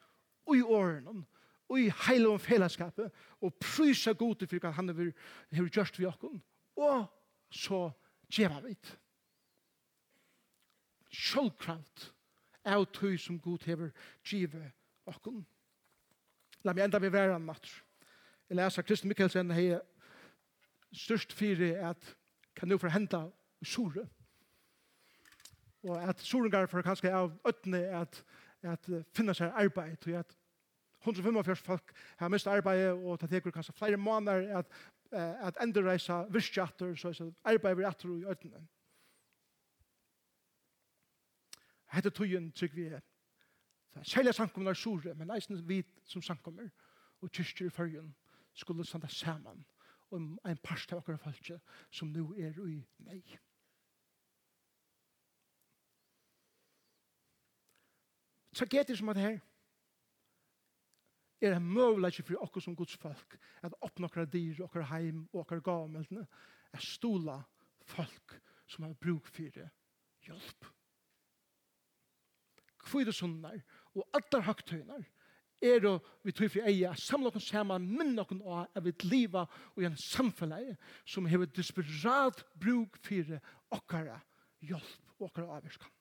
og 0.47 0.57
i 0.57 0.63
åren, 0.63 1.25
og 1.69 1.81
i 1.81 1.91
heile 2.07 2.29
om 2.29 2.39
fellesskapet, 2.39 3.11
og 3.41 3.55
prysa 3.55 4.13
gode 4.13 4.47
for 4.47 4.63
hva 4.63 4.71
han 4.77 4.89
har 4.89 5.67
gjort 5.75 5.99
vi 5.99 6.07
okkun, 6.07 6.43
Og 6.77 7.07
så 7.51 7.91
djeva 8.29 8.61
vi 8.61 8.75
det 8.75 8.99
sjølvkraft 11.37 12.13
av 12.67 12.87
tøy 12.97 13.17
som 13.21 13.39
god 13.41 13.67
hever 13.69 13.93
givet 14.25 14.73
okken. 15.07 15.45
La 16.65 16.73
meg 16.75 16.87
enda 16.87 17.01
vi 17.03 17.13
være 17.13 17.37
en 17.37 17.45
matur. 17.45 17.83
Jeg 18.49 18.59
leser 18.59 18.87
Kristian 18.87 19.11
Mikkelsen 19.11 19.53
hei 19.55 19.77
størst 20.97 21.35
fire 21.37 21.75
at 21.91 22.15
kan 22.57 22.69
nu 22.69 22.79
forhenta 22.79 23.27
sore. 23.63 24.07
Og 25.87 26.01
at 26.01 26.23
sorengar 26.25 26.67
for 26.71 26.83
kanskje 26.83 27.13
av 27.15 27.35
øttene 27.47 27.83
at, 28.01 28.23
at 28.63 28.89
finne 29.15 29.35
seg 29.37 29.53
arbeid, 29.53 30.09
og 30.09 30.21
at 30.23 30.37
145 31.05 31.63
folk 31.63 31.93
har 32.19 32.33
mist 32.33 32.49
arbeid 32.51 32.89
og 32.97 33.21
det 33.21 33.29
teker 33.31 33.55
kanskje 33.55 33.77
flere 33.77 34.01
måneder 34.01 34.49
at, 34.59 34.73
at 35.13 35.61
endreisa 35.63 36.25
virkjatter, 36.33 36.97
så 36.99 37.13
er 37.13 37.53
arbeid 37.53 37.77
vi 37.79 37.87
atter 37.87 38.17
i 38.17 38.25
øttene. 38.33 38.65
Hette 41.93 42.11
tøyen 42.11 42.53
trygg 42.53 42.75
vi 42.77 42.89
er. 42.91 43.01
Det 43.95 44.01
er 44.01 44.11
kjærlig 44.11 44.69
er 44.69 44.75
sore, 44.75 45.15
men 45.15 45.31
eisen 45.31 45.69
vi 45.69 45.83
som 46.05 46.23
sankommer 46.23 46.69
og 47.21 47.31
kyrkjer 47.31 47.67
i 47.67 47.71
fyrjen 47.71 48.15
skulle 48.55 48.85
standa 48.85 49.09
saman 49.09 49.65
om 50.11 50.39
ein 50.45 50.59
parst 50.63 50.93
av 50.93 50.99
akkurat 50.99 51.21
falskje 51.21 51.59
som 51.91 52.09
nu 52.09 52.33
er 52.35 52.59
i 52.69 52.79
nei. 52.99 53.23
Tragedier 58.57 58.97
som 58.97 59.09
er 59.09 59.19
det 59.19 59.27
her 59.27 59.41
er 61.47 61.57
en 61.57 61.69
møvleikje 61.69 62.25
for 62.25 62.45
okkur 62.47 62.65
som 62.65 62.77
Guds 62.77 62.97
folk 62.97 63.37
at 63.63 63.75
oppnå 63.85 64.09
okkur 64.09 64.25
dyr, 64.25 64.63
okkur 64.65 64.87
heim 64.93 65.27
og 65.33 65.43
okkur 65.43 65.61
gameldene 65.61 66.25
er 66.73 66.81
stola 66.85 67.43
folk 67.85 68.41
som 68.67 68.87
har 68.87 68.97
bruk 69.01 69.29
for 69.29 69.61
hjelp 70.27 70.71
kvide 72.87 73.13
sunnar 73.15 73.59
og 73.97 74.07
allar 74.17 74.47
høgtøynar 74.47 75.05
er 75.63 75.87
og 75.89 76.05
vi 76.25 76.33
tror 76.37 76.51
for 76.53 76.69
eia 76.69 76.93
samla 77.01 77.31
okkur 77.31 77.43
saman 77.43 77.87
minna 77.89 78.25
okkur 78.25 78.43
av 78.45 78.67
at 78.77 78.85
vi 78.85 78.93
liva 79.09 79.47
og 79.75 79.85
en 79.85 79.97
samfunnet 79.97 80.77
som 81.09 81.27
hever 81.27 81.49
desperat 81.57 82.45
bruk 82.61 82.99
fyrir 83.05 83.41
okkara 83.73 84.19
hjelp 84.61 85.21
og 85.21 85.31
okkara 85.31 85.57
avvirskan. 85.57 85.93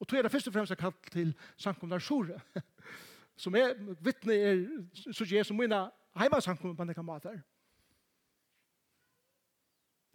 Og 0.00 0.06
tog 0.06 0.18
er 0.18 0.26
det 0.26 0.32
først 0.32 0.48
og 0.50 0.54
fremst 0.54 0.74
er 0.74 0.80
kallt 0.80 1.10
til 1.12 1.34
samkomnar 1.56 2.02
Sjore 2.04 2.38
som 3.42 3.54
er 3.56 3.74
vittne 4.04 4.34
er 4.34 4.64
så 5.12 5.26
jeg 5.28 5.46
som 5.46 5.56
mina 5.58 5.86
heima 6.16 6.40
samkomnar 6.40 6.76
på 6.76 6.88
nekka 6.88 7.02
matar. 7.02 7.40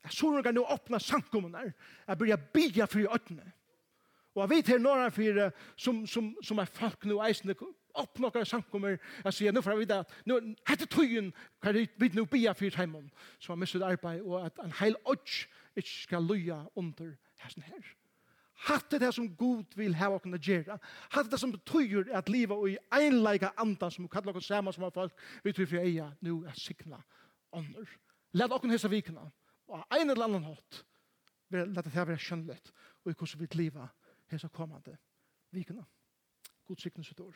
Sjore 0.10 0.44
kan 0.44 0.56
nu 0.56 0.64
åpna 0.64 1.00
samkomnar 1.00 1.74
jeg 2.08 2.18
byrja 2.18 2.38
bygja 2.54 2.88
fri 2.88 3.06
ötne. 3.06 3.52
Og 4.36 4.42
jeg 4.44 4.50
vet 4.50 4.68
her 4.72 4.80
når 4.80 5.02
han 5.04 5.12
fyrer 5.12 5.56
som, 5.76 6.06
som, 6.08 6.32
som 6.44 6.60
er 6.64 6.70
folk 6.72 7.06
nå 7.06 7.20
eisende 7.26 7.56
opp 8.00 8.20
noen 8.24 8.46
samkommer 8.48 8.96
jeg 8.96 9.36
sier, 9.36 9.52
nå 9.52 9.64
får 9.64 9.76
jeg 9.76 9.82
vite 9.84 9.98
at 10.04 10.14
nå, 10.30 10.38
hette 10.70 10.88
tøyen 10.92 11.32
kan 11.64 11.76
vi 11.76 12.12
nå 12.16 12.24
bia 12.32 12.54
fyrt 12.56 12.78
hjemme 12.80 13.04
som 13.40 13.54
har 13.54 13.60
mistet 13.60 13.84
arbeid 13.84 14.22
og 14.24 14.46
at 14.46 14.62
en 14.64 14.76
heil 14.80 14.96
odds 15.04 15.44
ikke 15.76 15.92
skal 15.92 16.28
løya 16.28 16.62
under 16.80 17.12
hessen 17.44 17.66
her. 17.68 17.90
Hatt 18.68 18.94
det 19.02 19.10
som 19.16 19.26
god 19.36 19.74
vil 19.76 19.96
ha 19.98 20.12
okkene 20.14 20.38
gjera. 20.38 20.76
Hatt 21.16 21.32
det 21.32 21.40
som 21.42 21.52
betyr 21.52 22.12
at 22.14 22.30
livet 22.30 22.54
og 22.54 22.70
i 22.70 22.78
einleika 22.94 23.50
anda 23.60 23.90
som 23.90 24.10
kallar 24.12 24.36
okkene 24.36 24.46
saman 24.46 24.76
som 24.76 24.86
folk 24.86 25.16
vi 25.44 25.54
tror 25.56 25.70
for 25.72 25.82
eia 25.82 26.12
nu 26.22 26.44
er 26.46 26.58
sikna 26.60 27.02
ånder. 27.58 27.90
Lad 28.38 28.54
okkene 28.54 28.78
hessa 28.78 28.92
vikna 28.92 29.26
og 29.72 29.84
ein 29.90 30.10
eller 30.10 30.28
annan 30.28 30.48
hatt 30.52 30.84
lad 31.52 31.84
det 31.84 31.92
her 31.96 32.08
være 32.08 32.22
skjønnelig 32.22 32.60
og 33.04 33.12
i 33.12 33.16
hvordan 33.16 33.42
vi 33.42 33.50
livet 33.58 34.01
hesa 34.32 34.48
komande 34.48 34.98
vikene. 35.52 35.86
God 36.66 36.78
siktens 36.80 37.12
et 37.12 37.20
år. 37.20 37.36